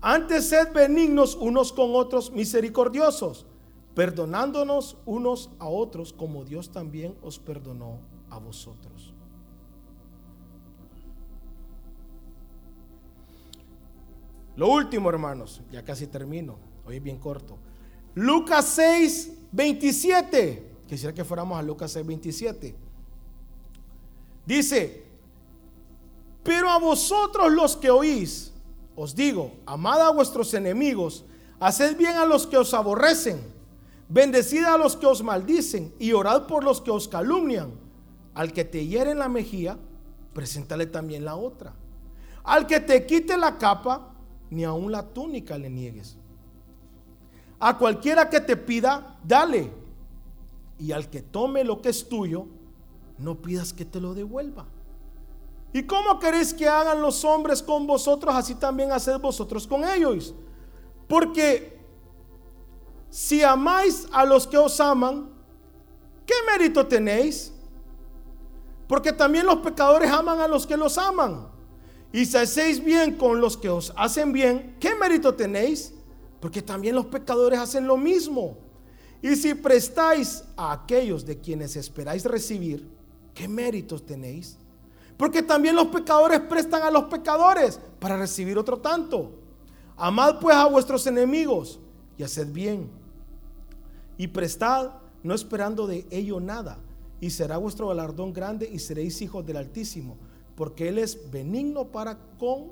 Antes 0.00 0.48
sed 0.48 0.72
benignos 0.72 1.34
unos 1.34 1.72
con 1.72 1.94
otros, 1.94 2.30
misericordiosos 2.32 3.46
perdonándonos 3.94 4.96
unos 5.04 5.50
a 5.58 5.68
otros 5.68 6.12
como 6.12 6.44
Dios 6.44 6.70
también 6.70 7.16
os 7.22 7.38
perdonó 7.38 7.98
a 8.30 8.38
vosotros. 8.38 9.12
Lo 14.56 14.68
último, 14.68 15.08
hermanos, 15.08 15.62
ya 15.70 15.84
casi 15.84 16.06
termino, 16.06 16.56
hoy 16.86 16.96
es 16.96 17.02
bien 17.02 17.18
corto. 17.18 17.58
Lucas 18.14 18.66
6, 18.66 19.48
27. 19.52 20.69
Quisiera 20.90 21.14
que 21.14 21.24
fuéramos 21.24 21.56
a 21.56 21.62
Lucas 21.62 21.92
6, 21.92 22.04
27. 22.04 22.74
Dice, 24.44 25.04
Pero 26.42 26.68
a 26.68 26.80
vosotros 26.80 27.52
los 27.52 27.76
que 27.76 27.90
oís, 27.90 28.52
os 28.96 29.14
digo, 29.14 29.52
amad 29.66 30.00
a 30.00 30.10
vuestros 30.10 30.52
enemigos, 30.52 31.24
haced 31.60 31.96
bien 31.96 32.16
a 32.16 32.26
los 32.26 32.44
que 32.44 32.56
os 32.56 32.74
aborrecen, 32.74 33.40
bendecid 34.08 34.64
a 34.64 34.76
los 34.76 34.96
que 34.96 35.06
os 35.06 35.22
maldicen 35.22 35.94
y 36.00 36.12
orad 36.12 36.48
por 36.48 36.64
los 36.64 36.80
que 36.80 36.90
os 36.90 37.06
calumnian. 37.06 37.70
Al 38.34 38.52
que 38.52 38.64
te 38.64 38.84
hiere 38.84 39.12
en 39.12 39.20
la 39.20 39.28
mejilla, 39.28 39.78
preséntale 40.32 40.86
también 40.86 41.24
la 41.24 41.36
otra. 41.36 41.72
Al 42.42 42.66
que 42.66 42.80
te 42.80 43.06
quite 43.06 43.36
la 43.36 43.58
capa, 43.58 44.12
ni 44.50 44.64
aun 44.64 44.90
la 44.90 45.06
túnica 45.06 45.56
le 45.56 45.70
niegues. 45.70 46.16
A 47.60 47.78
cualquiera 47.78 48.28
que 48.28 48.40
te 48.40 48.56
pida, 48.56 49.20
dale. 49.22 49.79
Y 50.80 50.92
al 50.92 51.08
que 51.08 51.22
tome 51.22 51.62
lo 51.62 51.80
que 51.80 51.90
es 51.90 52.08
tuyo, 52.08 52.46
no 53.18 53.40
pidas 53.40 53.72
que 53.72 53.84
te 53.84 54.00
lo 54.00 54.14
devuelva. 54.14 54.66
¿Y 55.72 55.84
cómo 55.84 56.18
queréis 56.18 56.52
que 56.52 56.68
hagan 56.68 57.00
los 57.00 57.24
hombres 57.24 57.62
con 57.62 57.86
vosotros? 57.86 58.34
Así 58.34 58.54
también 58.56 58.90
haced 58.90 59.20
vosotros 59.20 59.66
con 59.66 59.84
ellos. 59.84 60.34
Porque 61.06 61.78
si 63.08 63.42
amáis 63.42 64.08
a 64.12 64.24
los 64.24 64.46
que 64.46 64.58
os 64.58 64.80
aman, 64.80 65.30
¿qué 66.26 66.34
mérito 66.50 66.86
tenéis? 66.86 67.52
Porque 68.88 69.12
también 69.12 69.46
los 69.46 69.56
pecadores 69.56 70.10
aman 70.10 70.40
a 70.40 70.48
los 70.48 70.66
que 70.66 70.76
los 70.76 70.98
aman. 70.98 71.48
Y 72.12 72.26
si 72.26 72.36
hacéis 72.36 72.82
bien 72.82 73.16
con 73.16 73.40
los 73.40 73.56
que 73.56 73.68
os 73.68 73.92
hacen 73.96 74.32
bien, 74.32 74.76
¿qué 74.80 74.96
mérito 74.96 75.34
tenéis? 75.34 75.94
Porque 76.40 76.62
también 76.62 76.96
los 76.96 77.06
pecadores 77.06 77.60
hacen 77.60 77.86
lo 77.86 77.96
mismo. 77.96 78.56
Y 79.22 79.36
si 79.36 79.54
prestáis 79.54 80.44
a 80.56 80.72
aquellos 80.72 81.26
de 81.26 81.38
quienes 81.38 81.76
esperáis 81.76 82.24
recibir, 82.24 82.88
¿qué 83.34 83.46
méritos 83.48 84.04
tenéis? 84.04 84.56
Porque 85.16 85.42
también 85.42 85.76
los 85.76 85.88
pecadores 85.88 86.40
prestan 86.40 86.82
a 86.82 86.90
los 86.90 87.04
pecadores 87.04 87.78
para 87.98 88.16
recibir 88.16 88.56
otro 88.56 88.78
tanto. 88.78 89.32
Amad 89.96 90.40
pues 90.40 90.56
a 90.56 90.66
vuestros 90.66 91.06
enemigos 91.06 91.78
y 92.16 92.22
haced 92.22 92.50
bien. 92.50 92.88
Y 94.16 94.28
prestad 94.28 94.92
no 95.22 95.34
esperando 95.34 95.86
de 95.86 96.06
ello 96.10 96.40
nada. 96.40 96.78
Y 97.20 97.28
será 97.28 97.58
vuestro 97.58 97.88
galardón 97.88 98.32
grande 98.32 98.66
y 98.72 98.78
seréis 98.78 99.20
hijos 99.20 99.44
del 99.44 99.58
Altísimo. 99.58 100.16
Porque 100.56 100.88
Él 100.88 100.96
es 100.96 101.30
benigno 101.30 101.88
para 101.88 102.18
con 102.38 102.68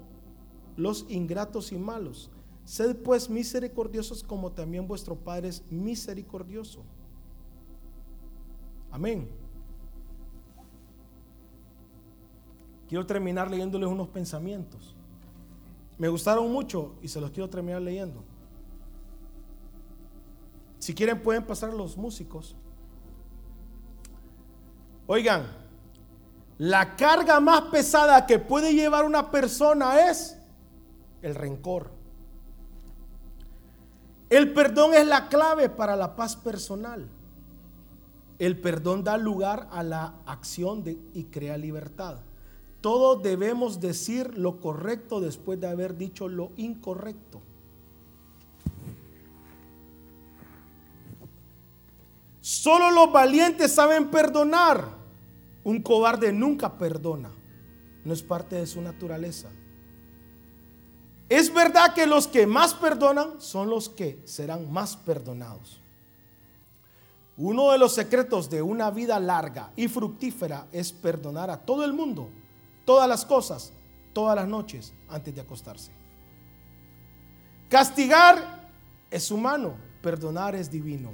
los 0.78 1.04
ingratos 1.10 1.70
y 1.72 1.76
malos. 1.76 2.30
Sed 2.68 2.96
pues 2.96 3.30
misericordiosos 3.30 4.22
como 4.22 4.52
también 4.52 4.86
vuestro 4.86 5.16
Padre 5.16 5.48
es 5.48 5.62
misericordioso. 5.70 6.84
Amén. 8.90 9.26
Quiero 12.86 13.06
terminar 13.06 13.50
leyéndoles 13.50 13.88
unos 13.88 14.08
pensamientos. 14.08 14.94
Me 15.96 16.08
gustaron 16.08 16.52
mucho 16.52 16.96
y 17.00 17.08
se 17.08 17.22
los 17.22 17.30
quiero 17.30 17.48
terminar 17.48 17.80
leyendo. 17.80 18.22
Si 20.78 20.94
quieren 20.94 21.22
pueden 21.22 21.46
pasar 21.46 21.72
los 21.72 21.96
músicos. 21.96 22.54
Oigan, 25.06 25.46
la 26.58 26.96
carga 26.96 27.40
más 27.40 27.62
pesada 27.70 28.26
que 28.26 28.38
puede 28.38 28.74
llevar 28.74 29.06
una 29.06 29.30
persona 29.30 30.10
es 30.10 30.38
el 31.22 31.34
rencor. 31.34 31.97
El 34.30 34.52
perdón 34.52 34.94
es 34.94 35.06
la 35.06 35.28
clave 35.28 35.68
para 35.70 35.96
la 35.96 36.14
paz 36.14 36.36
personal. 36.36 37.08
El 38.38 38.60
perdón 38.60 39.02
da 39.02 39.16
lugar 39.16 39.68
a 39.72 39.82
la 39.82 40.14
acción 40.26 40.84
y 41.14 41.24
crea 41.24 41.56
libertad. 41.56 42.18
Todos 42.80 43.22
debemos 43.22 43.80
decir 43.80 44.38
lo 44.38 44.60
correcto 44.60 45.20
después 45.20 45.60
de 45.60 45.66
haber 45.66 45.96
dicho 45.96 46.28
lo 46.28 46.52
incorrecto. 46.56 47.40
Solo 52.40 52.90
los 52.90 53.12
valientes 53.12 53.74
saben 53.74 54.10
perdonar. 54.10 54.84
Un 55.64 55.82
cobarde 55.82 56.32
nunca 56.32 56.78
perdona. 56.78 57.30
No 58.04 58.12
es 58.12 58.22
parte 58.22 58.56
de 58.56 58.66
su 58.66 58.80
naturaleza. 58.80 59.50
Es 61.28 61.52
verdad 61.52 61.94
que 61.94 62.06
los 62.06 62.26
que 62.26 62.46
más 62.46 62.74
perdonan 62.74 63.40
son 63.40 63.68
los 63.68 63.88
que 63.88 64.22
serán 64.24 64.72
más 64.72 64.96
perdonados. 64.96 65.80
Uno 67.36 67.70
de 67.70 67.78
los 67.78 67.94
secretos 67.94 68.48
de 68.50 68.62
una 68.62 68.90
vida 68.90 69.20
larga 69.20 69.70
y 69.76 69.88
fructífera 69.88 70.66
es 70.72 70.92
perdonar 70.92 71.50
a 71.50 71.58
todo 71.58 71.84
el 71.84 71.92
mundo 71.92 72.30
todas 72.84 73.08
las 73.08 73.24
cosas, 73.24 73.72
todas 74.12 74.34
las 74.34 74.48
noches 74.48 74.94
antes 75.08 75.34
de 75.34 75.42
acostarse. 75.42 75.92
Castigar 77.68 78.70
es 79.10 79.30
humano, 79.30 79.74
perdonar 80.02 80.54
es 80.54 80.70
divino. 80.70 81.12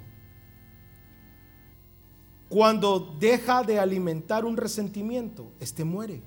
Cuando 2.49 3.01
deja 3.19 3.65
de 3.65 3.81
alimentar 3.81 4.45
un 4.45 4.57
resentimiento, 4.57 5.51
este 5.59 5.83
muere. 5.83 6.23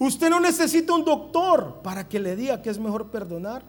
Usted 0.00 0.30
no 0.30 0.40
necesita 0.40 0.94
un 0.94 1.04
doctor 1.04 1.82
para 1.82 2.08
que 2.08 2.18
le 2.18 2.34
diga 2.34 2.62
que 2.62 2.70
es 2.70 2.78
mejor 2.78 3.10
perdonar. 3.10 3.62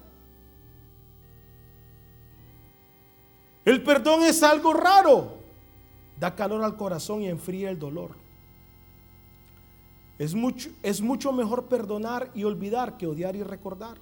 El 3.66 3.82
perdón 3.82 4.22
es 4.22 4.42
algo 4.42 4.72
raro. 4.72 5.34
Da 6.18 6.34
calor 6.34 6.64
al 6.64 6.78
corazón 6.78 7.20
y 7.20 7.28
enfría 7.28 7.68
el 7.68 7.78
dolor. 7.78 8.12
Es 10.18 10.34
mucho, 10.34 10.70
es 10.82 11.02
mucho 11.02 11.32
mejor 11.32 11.66
perdonar 11.66 12.30
y 12.34 12.44
olvidar 12.44 12.96
que 12.96 13.06
odiar 13.06 13.36
y 13.36 13.42
recordar. 13.42 13.98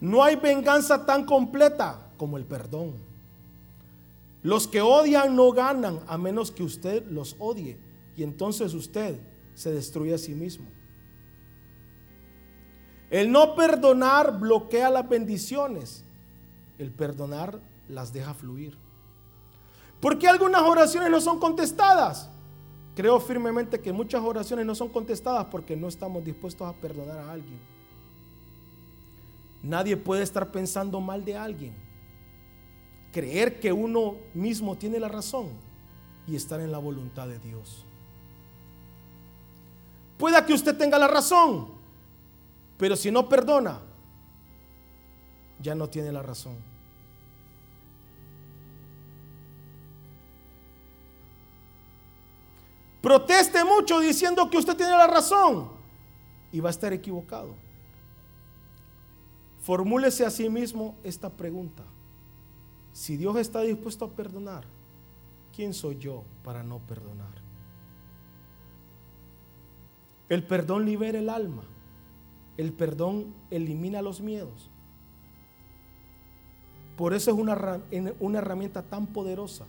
No 0.00 0.22
hay 0.22 0.36
venganza 0.36 1.06
tan 1.06 1.24
completa 1.24 2.12
como 2.18 2.36
el 2.36 2.44
perdón. 2.44 2.92
Los 4.42 4.68
que 4.68 4.82
odian 4.82 5.34
no 5.34 5.50
ganan 5.52 6.00
a 6.06 6.18
menos 6.18 6.50
que 6.50 6.62
usted 6.62 7.06
los 7.06 7.36
odie 7.38 7.78
y 8.14 8.22
entonces 8.22 8.74
usted 8.74 9.18
se 9.56 9.72
destruye 9.72 10.14
a 10.14 10.18
sí 10.18 10.34
mismo. 10.34 10.66
El 13.10 13.32
no 13.32 13.54
perdonar 13.54 14.38
bloquea 14.38 14.90
las 14.90 15.08
bendiciones. 15.08 16.04
El 16.78 16.92
perdonar 16.92 17.58
las 17.88 18.12
deja 18.12 18.34
fluir. 18.34 18.76
¿Por 19.98 20.18
qué 20.18 20.28
algunas 20.28 20.60
oraciones 20.60 21.10
no 21.10 21.20
son 21.22 21.40
contestadas? 21.40 22.28
Creo 22.94 23.18
firmemente 23.18 23.80
que 23.80 23.92
muchas 23.92 24.22
oraciones 24.22 24.66
no 24.66 24.74
son 24.74 24.90
contestadas 24.90 25.46
porque 25.46 25.74
no 25.74 25.88
estamos 25.88 26.22
dispuestos 26.22 26.68
a 26.68 26.74
perdonar 26.74 27.18
a 27.18 27.32
alguien. 27.32 27.58
Nadie 29.62 29.96
puede 29.96 30.22
estar 30.22 30.52
pensando 30.52 31.00
mal 31.00 31.24
de 31.24 31.36
alguien. 31.36 31.74
Creer 33.10 33.58
que 33.58 33.72
uno 33.72 34.16
mismo 34.34 34.76
tiene 34.76 35.00
la 35.00 35.08
razón 35.08 35.48
y 36.26 36.36
estar 36.36 36.60
en 36.60 36.70
la 36.70 36.78
voluntad 36.78 37.26
de 37.26 37.38
Dios. 37.38 37.85
Pueda 40.18 40.44
que 40.46 40.54
usted 40.54 40.76
tenga 40.76 40.98
la 40.98 41.08
razón, 41.08 41.68
pero 42.78 42.96
si 42.96 43.10
no 43.10 43.28
perdona, 43.28 43.80
ya 45.60 45.74
no 45.74 45.88
tiene 45.88 46.12
la 46.12 46.22
razón. 46.22 46.56
Proteste 53.00 53.64
mucho 53.64 54.00
diciendo 54.00 54.50
que 54.50 54.56
usted 54.58 54.76
tiene 54.76 54.92
la 54.92 55.06
razón 55.06 55.68
y 56.50 56.60
va 56.60 56.70
a 56.70 56.72
estar 56.72 56.92
equivocado. 56.92 57.54
Formúlese 59.60 60.24
a 60.24 60.30
sí 60.30 60.48
mismo 60.48 60.96
esta 61.04 61.30
pregunta. 61.30 61.84
Si 62.92 63.16
Dios 63.16 63.36
está 63.36 63.60
dispuesto 63.60 64.06
a 64.06 64.10
perdonar, 64.10 64.64
¿quién 65.54 65.74
soy 65.74 65.98
yo 65.98 66.24
para 66.42 66.62
no 66.62 66.78
perdonar? 66.78 67.45
El 70.28 70.44
perdón 70.44 70.86
libera 70.86 71.18
el 71.18 71.28
alma. 71.28 71.64
El 72.56 72.72
perdón 72.72 73.34
elimina 73.50 74.02
los 74.02 74.20
miedos. 74.20 74.70
Por 76.96 77.12
eso 77.12 77.30
es 77.30 77.36
una, 77.36 77.82
una 78.20 78.38
herramienta 78.38 78.82
tan 78.82 79.06
poderosa 79.06 79.66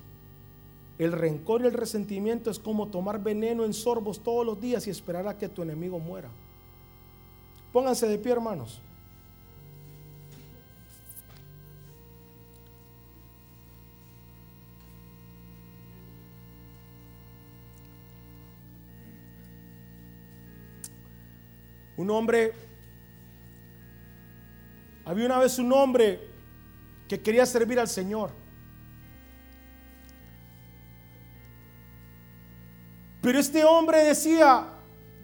el 0.98 1.12
rencor 1.12 1.62
y 1.62 1.66
el 1.66 1.74
resentimiento 1.74 2.50
es 2.50 2.58
como 2.58 2.88
tomar 2.88 3.22
veneno 3.22 3.64
en 3.66 3.74
sorbos 3.74 4.20
todos 4.20 4.46
los 4.46 4.60
días 4.60 4.88
y 4.88 4.90
esperar 4.90 5.28
a 5.28 5.38
que 5.38 5.48
tu 5.48 5.62
enemigo 5.62 6.00
muera. 6.00 6.30
Pónganse 7.72 8.08
de 8.08 8.18
pie, 8.18 8.32
hermanos. 8.32 8.82
Un 21.98 22.12
hombre, 22.12 22.54
había 25.04 25.26
una 25.26 25.40
vez 25.40 25.58
un 25.58 25.74
hombre 25.74 26.20
que 27.08 27.22
quería 27.22 27.46
servir 27.46 27.80
al 27.80 27.88
Señor. 27.88 28.32
Pero 33.22 33.40
este 33.40 33.66
hombre 33.66 34.04
decía, 34.04 34.68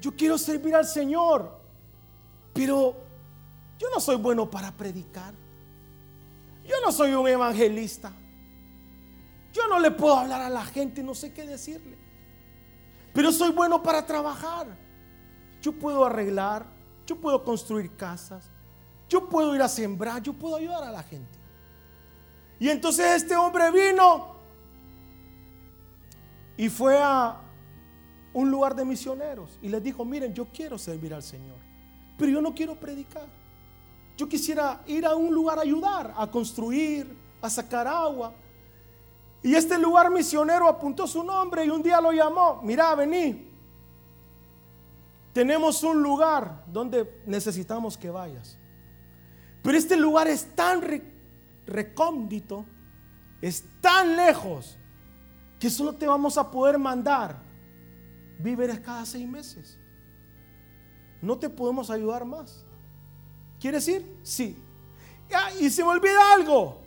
yo 0.02 0.16
quiero 0.16 0.38
servir 0.38 0.76
al 0.76 0.86
Señor, 0.86 1.58
pero 2.54 2.98
yo 3.78 3.88
no 3.94 4.00
soy 4.00 4.16
bueno 4.18 4.50
para 4.50 4.72
predicar. 4.72 5.34
Yo 6.66 6.76
no 6.84 6.92
soy 6.92 7.14
un 7.14 7.28
evangelista. 7.28 8.12
Yo 9.52 9.68
no 9.68 9.80
le 9.80 9.92
puedo 9.92 10.18
hablar 10.18 10.42
a 10.42 10.50
la 10.50 10.66
gente, 10.66 11.04
no 11.04 11.14
sé 11.14 11.34
qué 11.34 11.46
decirle. 11.46 11.98
Pero 13.14 13.32
soy 13.32 13.52
bueno 13.52 13.84
para 13.84 14.06
trabajar. 14.06 14.83
Yo 15.64 15.72
puedo 15.72 16.04
arreglar, 16.04 16.66
yo 17.08 17.16
puedo 17.16 17.42
construir 17.42 17.96
casas, 17.96 18.52
yo 19.08 19.30
puedo 19.30 19.56
ir 19.56 19.62
a 19.62 19.70
sembrar, 19.70 20.22
yo 20.22 20.34
puedo 20.34 20.58
ayudar 20.58 20.84
a 20.84 20.92
la 20.92 21.02
gente. 21.02 21.40
Y 22.60 22.68
entonces 22.68 23.24
este 23.24 23.38
hombre 23.38 23.72
vino 23.72 24.36
y 26.58 26.68
fue 26.68 26.98
a 27.02 27.40
un 28.34 28.52
lugar 28.52 28.76
de 28.76 28.84
misioneros 28.84 29.58
y 29.62 29.70
les 29.70 29.82
dijo, 29.82 30.04
miren, 30.04 30.34
yo 30.34 30.48
quiero 30.54 30.78
servir 30.78 31.14
al 31.14 31.24
Señor, 31.24 31.60
pero 32.18 32.30
yo 32.30 32.42
no 32.42 32.54
quiero 32.54 32.76
predicar. 32.76 33.28
Yo 34.18 34.28
quisiera 34.28 34.84
ir 34.86 35.06
a 35.06 35.16
un 35.16 35.34
lugar 35.34 35.60
a 35.60 35.62
ayudar, 35.62 36.14
a 36.18 36.30
construir, 36.30 37.18
a 37.42 37.50
sacar 37.50 37.88
agua. 37.88 38.34
Y 39.42 39.56
este 39.56 39.80
lugar 39.80 40.12
misionero 40.12 40.68
apuntó 40.68 41.08
su 41.08 41.24
nombre 41.24 41.64
y 41.66 41.70
un 41.70 41.82
día 41.82 42.02
lo 42.02 42.12
llamó, 42.12 42.60
mira, 42.64 42.94
vení, 42.96 43.53
tenemos 45.34 45.84
un 45.84 46.02
lugar 46.02 46.64
donde 46.68 47.22
necesitamos 47.26 47.98
que 47.98 48.12
vayas. 48.12 48.58
Pero 49.64 49.78
este 49.78 49.98
lugar 49.98 50.28
es 50.28 50.56
tan 50.56 50.82
recóndito, 51.66 52.66
es 53.42 53.66
tan 53.82 54.16
lejos, 54.16 54.78
que 55.60 55.70
solo 55.70 55.94
te 55.96 56.06
vamos 56.06 56.38
a 56.38 56.52
poder 56.52 56.78
mandar 56.78 57.42
víveres 58.38 58.80
cada 58.82 59.06
seis 59.06 59.28
meses. 59.28 59.80
No 61.22 61.40
te 61.40 61.50
podemos 61.50 61.90
ayudar 61.90 62.26
más. 62.26 62.66
¿Quieres 63.60 63.88
ir? 63.88 64.06
Sí. 64.24 64.58
y 65.60 65.70
se 65.70 65.84
me 65.84 65.90
olvida 65.90 66.34
algo. 66.34 66.82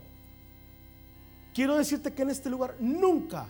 Quiero 1.55 1.77
decirte 1.77 2.13
que 2.13 2.23
en 2.23 2.31
este 2.31 2.51
lugar 2.51 2.77
nunca 2.79 3.47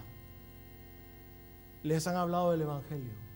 les 1.83 2.07
han 2.07 2.15
hablado 2.15 2.51
del 2.51 2.61
Evangelio. 2.61 3.26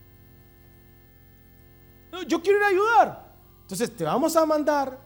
Yo 2.27 2.41
quiero 2.41 2.59
ir 2.59 2.63
a 2.63 2.67
ayudar. 2.67 3.31
Entonces 3.61 3.95
te 3.95 4.03
vamos 4.03 4.35
a 4.35 4.45
mandar 4.45 4.99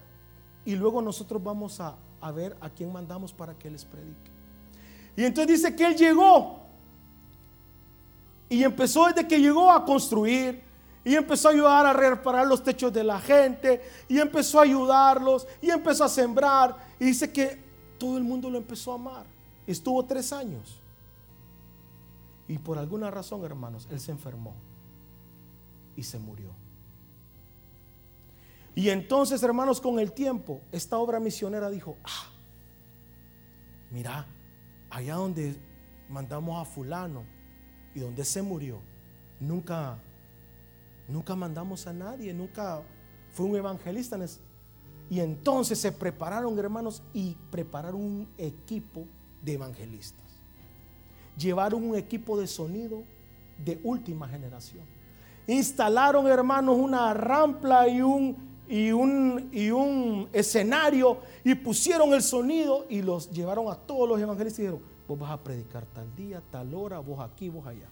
y 0.64 0.76
luego 0.76 1.02
nosotros 1.02 1.44
vamos 1.44 1.80
a, 1.80 1.96
a 2.20 2.32
ver 2.32 2.58
a 2.62 2.70
quién 2.70 2.92
mandamos 2.92 3.32
para 3.34 3.54
que 3.58 3.70
les 3.70 3.86
predique. 3.86 4.32
Y 5.16 5.24
entonces 5.24 5.62
dice 5.62 5.76
que 5.76 5.86
él 5.86 5.96
llegó 5.96 6.62
y 8.50 8.64
empezó 8.64 9.06
desde 9.08 9.28
que 9.28 9.40
llegó 9.40 9.72
a 9.72 9.86
construir, 9.86 10.66
y 11.06 11.16
empezó 11.16 11.50
a 11.50 11.52
ayudar 11.52 11.86
a 11.86 11.94
reparar 11.94 12.48
los 12.48 12.64
techos 12.64 12.92
de 12.92 13.04
la 13.04 13.20
gente. 13.20 13.80
Y 14.10 14.20
empezó 14.20 14.60
a 14.60 14.64
ayudarlos. 14.64 15.48
Y 15.62 15.70
empezó 15.70 16.04
a 16.04 16.10
sembrar. 16.10 16.76
Y 17.00 17.06
dice 17.06 17.32
que 17.32 17.64
todo 18.00 18.18
el 18.18 18.24
mundo 18.24 18.50
lo 18.50 18.58
empezó 18.58 18.92
a 18.92 18.96
amar. 18.96 19.28
Estuvo 19.68 20.04
tres 20.04 20.34
años. 20.34 20.82
Y 22.48 22.58
por 22.58 22.80
alguna 22.80 23.12
razón, 23.12 23.46
hermanos, 23.46 23.88
él 23.92 24.00
se 24.00 24.12
enfermó. 24.12 24.56
Y 25.96 26.02
se 26.02 26.18
murió. 26.18 26.50
Y 28.76 28.90
entonces, 28.90 29.42
hermanos, 29.42 29.80
con 29.80 30.00
el 30.00 30.12
tiempo, 30.12 30.62
esta 30.72 30.98
obra 30.98 31.20
misionera 31.20 31.70
dijo, 31.70 31.98
ah, 32.04 32.30
mira, 33.90 34.28
allá 34.90 35.16
donde 35.16 35.56
mandamos 36.10 36.62
a 36.62 36.70
fulano 36.70 37.24
y 37.94 38.02
donde 38.02 38.26
se 38.26 38.42
murió, 38.42 38.82
nunca 39.40 40.00
Nunca 41.08 41.36
mandamos 41.36 41.86
a 41.86 41.94
nadie, 41.94 42.34
nunca 42.34 42.82
fue 43.32 43.46
un 43.46 43.56
evangelista. 43.56 44.18
Y 45.10 45.20
entonces 45.20 45.80
se 45.80 45.92
prepararon, 45.92 46.58
hermanos, 46.58 47.04
y 47.14 47.36
prepararon 47.52 48.02
un 48.02 48.30
equipo 48.38 49.06
de 49.42 49.54
evangelistas. 49.54 50.24
Llevaron 51.38 51.84
un 51.84 51.96
equipo 51.96 52.40
de 52.40 52.48
sonido 52.48 53.04
de 53.64 53.80
última 53.84 54.28
generación. 54.28 54.84
Instalaron, 55.48 56.26
hermanos, 56.28 56.76
una 56.78 57.14
rampla 57.14 57.88
y 57.88 58.02
un, 58.02 58.36
y 58.68 58.92
un, 58.92 59.50
y 59.52 59.70
un 59.70 60.28
escenario 60.34 61.20
y 61.44 61.56
pusieron 61.56 62.14
el 62.14 62.22
sonido 62.22 62.86
y 62.90 63.02
los 63.02 63.30
llevaron 63.32 63.70
a 63.70 63.76
todos 63.76 64.10
los 64.10 64.20
evangelistas 64.20 64.60
y 64.60 64.62
dijeron, 64.64 64.82
vos 65.08 65.20
vas 65.20 65.32
a 65.32 65.38
predicar 65.38 65.86
tal 65.86 66.16
día, 66.16 66.42
tal 66.52 66.74
hora, 66.74 67.00
vos 67.00 67.20
aquí, 67.20 67.50
vos 67.50 67.66
allá. 67.68 67.88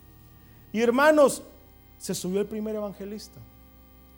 Y 0.72 0.82
hermanos, 0.82 1.44
se 2.00 2.16
subió 2.16 2.42
el 2.42 2.48
primer 2.48 2.76
evangelista. 2.76 3.40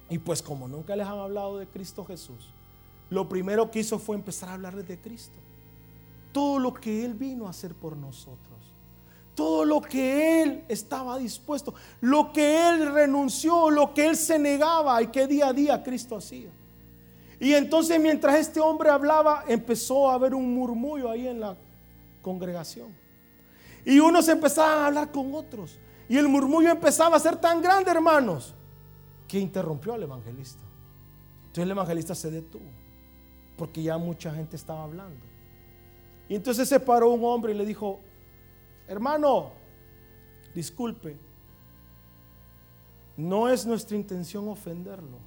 Y 0.09 0.17
pues 0.17 0.41
como 0.41 0.67
nunca 0.67 0.95
les 0.95 1.05
han 1.05 1.19
hablado 1.19 1.57
de 1.57 1.67
Cristo 1.67 2.05
Jesús, 2.05 2.49
lo 3.09 3.27
primero 3.27 3.69
que 3.69 3.79
hizo 3.79 3.99
fue 3.99 4.15
empezar 4.15 4.49
a 4.49 4.53
hablarles 4.53 4.87
de 4.87 4.99
Cristo. 4.99 5.37
Todo 6.31 6.59
lo 6.59 6.73
que 6.73 7.05
Él 7.05 7.13
vino 7.13 7.47
a 7.47 7.51
hacer 7.51 7.73
por 7.73 7.95
nosotros. 7.95 8.54
Todo 9.35 9.65
lo 9.65 9.81
que 9.81 10.41
Él 10.41 10.63
estaba 10.67 11.17
dispuesto. 11.17 11.73
Lo 12.01 12.31
que 12.31 12.69
Él 12.69 12.91
renunció, 12.91 13.69
lo 13.69 13.93
que 13.93 14.07
Él 14.07 14.15
se 14.15 14.39
negaba 14.39 15.01
y 15.01 15.07
que 15.07 15.27
día 15.27 15.49
a 15.49 15.53
día 15.53 15.83
Cristo 15.83 16.15
hacía. 16.15 16.49
Y 17.39 17.53
entonces 17.53 17.99
mientras 17.99 18.39
este 18.39 18.59
hombre 18.59 18.89
hablaba, 18.89 19.43
empezó 19.47 20.09
a 20.09 20.15
haber 20.15 20.33
un 20.33 20.53
murmullo 20.53 21.09
ahí 21.09 21.27
en 21.27 21.41
la 21.41 21.57
congregación. 22.21 22.95
Y 23.85 23.99
unos 23.99 24.27
empezaban 24.29 24.79
a 24.79 24.87
hablar 24.87 25.11
con 25.11 25.33
otros. 25.35 25.77
Y 26.07 26.17
el 26.17 26.27
murmullo 26.27 26.69
empezaba 26.69 27.17
a 27.17 27.19
ser 27.19 27.35
tan 27.37 27.61
grande, 27.61 27.91
hermanos, 27.91 28.53
que 29.27 29.39
interrumpió 29.39 29.93
al 29.93 30.03
evangelista. 30.03 30.63
Entonces 31.47 31.63
el 31.63 31.71
evangelista 31.71 32.15
se 32.15 32.31
detuvo, 32.31 32.69
porque 33.57 33.83
ya 33.83 33.97
mucha 33.97 34.33
gente 34.33 34.55
estaba 34.55 34.83
hablando. 34.83 35.25
Y 36.27 36.35
entonces 36.35 36.67
se 36.67 36.79
paró 36.79 37.11
un 37.11 37.23
hombre 37.23 37.53
y 37.53 37.57
le 37.57 37.65
dijo, 37.65 37.99
hermano, 38.87 39.51
disculpe, 40.53 41.17
no 43.17 43.49
es 43.49 43.65
nuestra 43.65 43.95
intención 43.95 44.47
ofenderlo. 44.47 45.17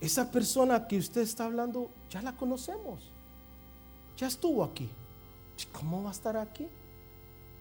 Esa 0.00 0.30
persona 0.30 0.86
que 0.86 0.98
usted 0.98 1.22
está 1.22 1.46
hablando, 1.46 1.90
ya 2.08 2.22
la 2.22 2.36
conocemos 2.36 3.12
ya 4.18 4.26
estuvo 4.26 4.64
aquí. 4.64 4.90
¿Cómo 5.72 6.02
va 6.02 6.10
a 6.10 6.12
estar 6.12 6.36
aquí? 6.36 6.68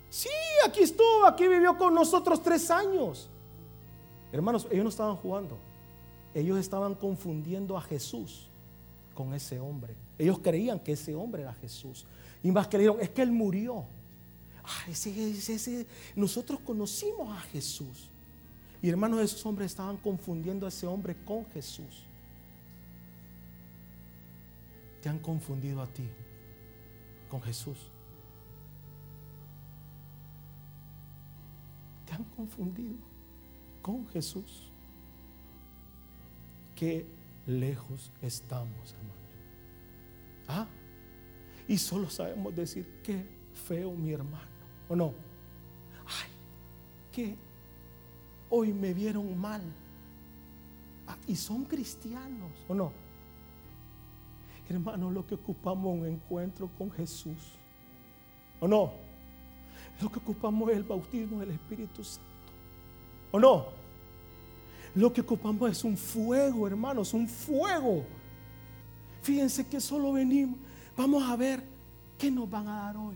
Sí, 0.09 0.29
aquí 0.65 0.81
estuvo, 0.81 1.25
aquí 1.25 1.47
vivió 1.47 1.77
con 1.77 1.93
nosotros 1.93 2.41
tres 2.41 2.69
años. 2.71 3.29
Hermanos, 4.31 4.67
ellos 4.71 4.83
no 4.83 4.89
estaban 4.89 5.15
jugando. 5.15 5.57
Ellos 6.33 6.57
estaban 6.57 6.95
confundiendo 6.95 7.77
a 7.77 7.81
Jesús 7.81 8.49
con 9.17 9.33
ese 9.33 9.59
hombre. 9.59 9.95
Ellos 10.19 10.37
creían 10.37 10.79
que 10.79 10.91
ese 10.91 11.15
hombre 11.15 11.41
era 11.41 11.51
Jesús. 11.55 12.05
Y 12.43 12.51
más 12.51 12.67
creyeron, 12.67 13.01
es 13.01 13.09
que 13.09 13.23
él 13.23 13.31
murió. 13.31 13.83
Ah, 14.63 14.85
nosotros 16.15 16.59
conocimos 16.59 17.35
a 17.35 17.41
Jesús. 17.41 18.11
Y 18.79 18.89
hermanos, 18.89 19.21
esos 19.21 19.43
hombres 19.43 19.71
estaban 19.71 19.97
confundiendo 19.97 20.67
a 20.67 20.69
ese 20.69 20.85
hombre 20.85 21.15
con 21.25 21.47
Jesús. 21.47 22.05
Te 25.01 25.09
han 25.09 25.17
confundido 25.17 25.81
a 25.81 25.87
ti 25.87 26.07
con 27.27 27.41
Jesús. 27.41 27.89
Te 32.05 32.13
han 32.13 32.23
confundido 32.25 32.99
con 33.81 34.07
Jesús. 34.09 34.69
Qué 36.75 37.16
lejos 37.47 38.11
estamos, 38.21 38.93
hermanos. 38.93 39.17
Ah, 40.47 40.67
y 41.67 41.77
solo 41.77 42.09
sabemos 42.09 42.55
decir 42.55 43.01
qué 43.03 43.25
feo 43.53 43.91
mi 43.93 44.11
hermano, 44.11 44.47
¿o 44.87 44.95
no? 44.95 45.13
Ay, 46.05 46.29
que 47.11 47.35
hoy 48.49 48.71
me 48.73 48.93
vieron 48.93 49.37
mal. 49.37 49.61
Ah, 51.07 51.17
y 51.25 51.35
son 51.35 51.63
cristianos, 51.65 52.51
¿o 52.67 52.75
no? 52.75 52.91
Hermano, 54.69 55.09
lo 55.09 55.25
que 55.25 55.35
ocupamos 55.35 55.95
es 55.95 56.01
un 56.01 56.07
encuentro 56.07 56.69
con 56.77 56.91
Jesús. 56.91 57.57
¿O 58.59 58.67
no? 58.67 58.91
Lo 60.01 60.11
que 60.11 60.19
ocupamos 60.19 60.69
es 60.71 60.77
el 60.77 60.83
bautismo 60.83 61.39
del 61.39 61.51
Espíritu 61.51 62.03
Santo. 62.03 62.27
¿O 63.31 63.39
no? 63.39 63.86
Lo 64.97 65.13
que 65.13 65.21
ocupamos 65.21 65.69
es 65.69 65.83
un 65.83 65.95
fuego, 65.95 66.65
hermanos, 66.65 67.13
un 67.13 67.27
fuego. 67.27 68.03
Fíjense 69.21 69.67
que 69.67 69.79
solo 69.79 70.13
venimos. 70.13 70.57
Vamos 70.97 71.21
a 71.21 71.35
ver 71.35 71.63
qué 72.17 72.31
nos 72.31 72.49
van 72.49 72.67
a 72.67 72.77
dar 72.81 72.97
hoy. 72.97 73.15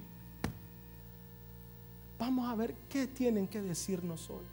Vamos 2.20 2.48
a 2.48 2.54
ver 2.54 2.76
qué 2.88 3.08
tienen 3.08 3.48
que 3.48 3.64
decirnos 3.64 4.30
hoy. 4.30 4.46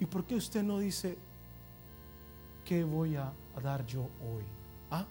¿Y 0.00 0.06
por 0.06 0.24
qué 0.24 0.36
usted 0.36 0.62
no 0.62 0.78
dice 0.78 1.18
qué 2.64 2.84
voy 2.84 3.16
a 3.16 3.30
dar 3.62 3.84
yo 3.84 4.00
hoy? 4.00 4.44
¿Ah? 4.90 5.04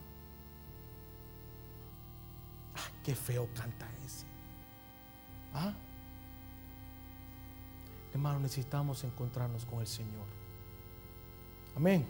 Qué 3.03 3.13
feo 3.13 3.47
canta 3.53 3.87
ese. 4.03 4.25
¿Ah? 5.53 5.73
hermano, 8.13 8.39
necesitamos 8.39 9.03
encontrarnos 9.03 9.63
con 9.63 9.79
el 9.81 9.85
Señor. 9.85 10.46
Amén. 11.77 12.03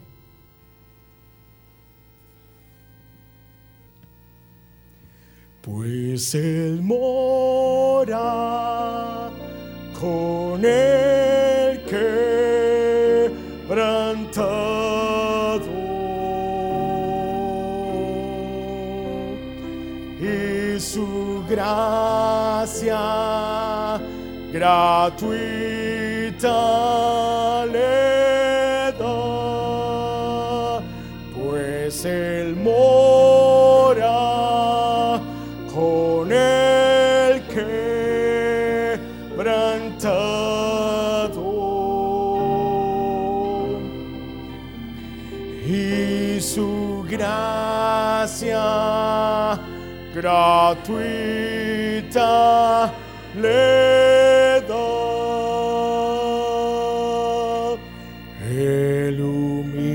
Pues 5.61 6.33
Él 6.35 6.81
mora 6.81 8.09
con 9.99 10.63
el 10.63 11.83
quebrantado 11.83 13.67
y 20.21 20.79
su 20.79 21.43
gracia 21.49 23.01
gratuita 24.53 25.97
gratuita 50.17 50.81
le 53.35 54.63
da. 54.67 54.97
El 58.49 59.21
humilde 59.21 59.86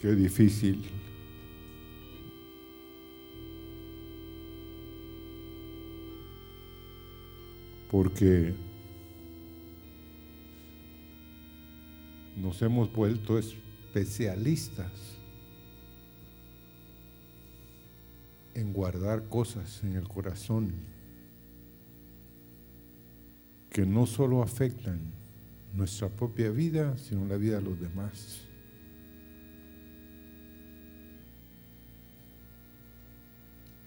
Qué 0.00 0.14
difícil. 0.14 0.84
Porque 7.90 8.54
nos 12.36 12.62
hemos 12.62 12.92
vuelto 12.92 13.38
especialistas 13.38 15.18
en 18.54 18.72
guardar 18.72 19.28
cosas 19.28 19.82
en 19.82 19.96
el 19.96 20.06
corazón 20.06 20.72
que 23.70 23.84
no 23.84 24.06
solo 24.06 24.42
afectan 24.42 25.00
nuestra 25.74 26.08
propia 26.08 26.50
vida, 26.50 26.96
sino 26.98 27.26
la 27.26 27.36
vida 27.36 27.56
de 27.56 27.62
los 27.62 27.80
demás. 27.80 28.47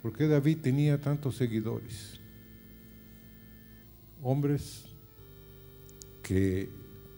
¿Por 0.02 0.14
qué 0.14 0.28
David 0.28 0.58
tenía 0.62 1.00
tantos 1.00 1.36
seguidores? 1.36 2.20
Hombres 4.24 4.86
que, 6.24 6.70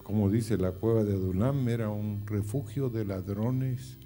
como 0.04 0.30
dice 0.30 0.58
la 0.58 0.72
cueva 0.72 1.04
de 1.04 1.14
Adulam, 1.14 1.68
era 1.70 1.90
un 1.90 2.26
refugio 2.26 2.90
de 2.90 3.06
ladrones, 3.06 3.98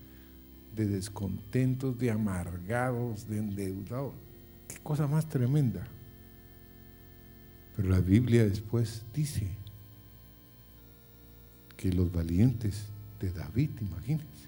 de 0.75 0.85
descontentos, 0.85 1.97
de 1.97 2.11
amargados, 2.11 3.27
de 3.27 3.39
endeudados. 3.39 4.13
Qué 4.67 4.77
cosa 4.83 5.07
más 5.07 5.27
tremenda. 5.27 5.87
Pero 7.75 7.89
la 7.89 7.99
Biblia 7.99 8.43
después 8.43 9.03
dice 9.13 9.47
que 11.75 11.91
los 11.91 12.11
valientes 12.11 12.87
de 13.19 13.31
David, 13.31 13.69
imagínense, 13.81 14.47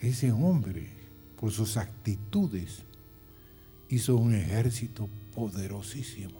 ese 0.00 0.30
hombre, 0.30 0.88
por 1.38 1.50
sus 1.50 1.76
actitudes, 1.76 2.84
hizo 3.90 4.16
un 4.16 4.34
ejército 4.34 5.08
poderosísimo. 5.34 6.39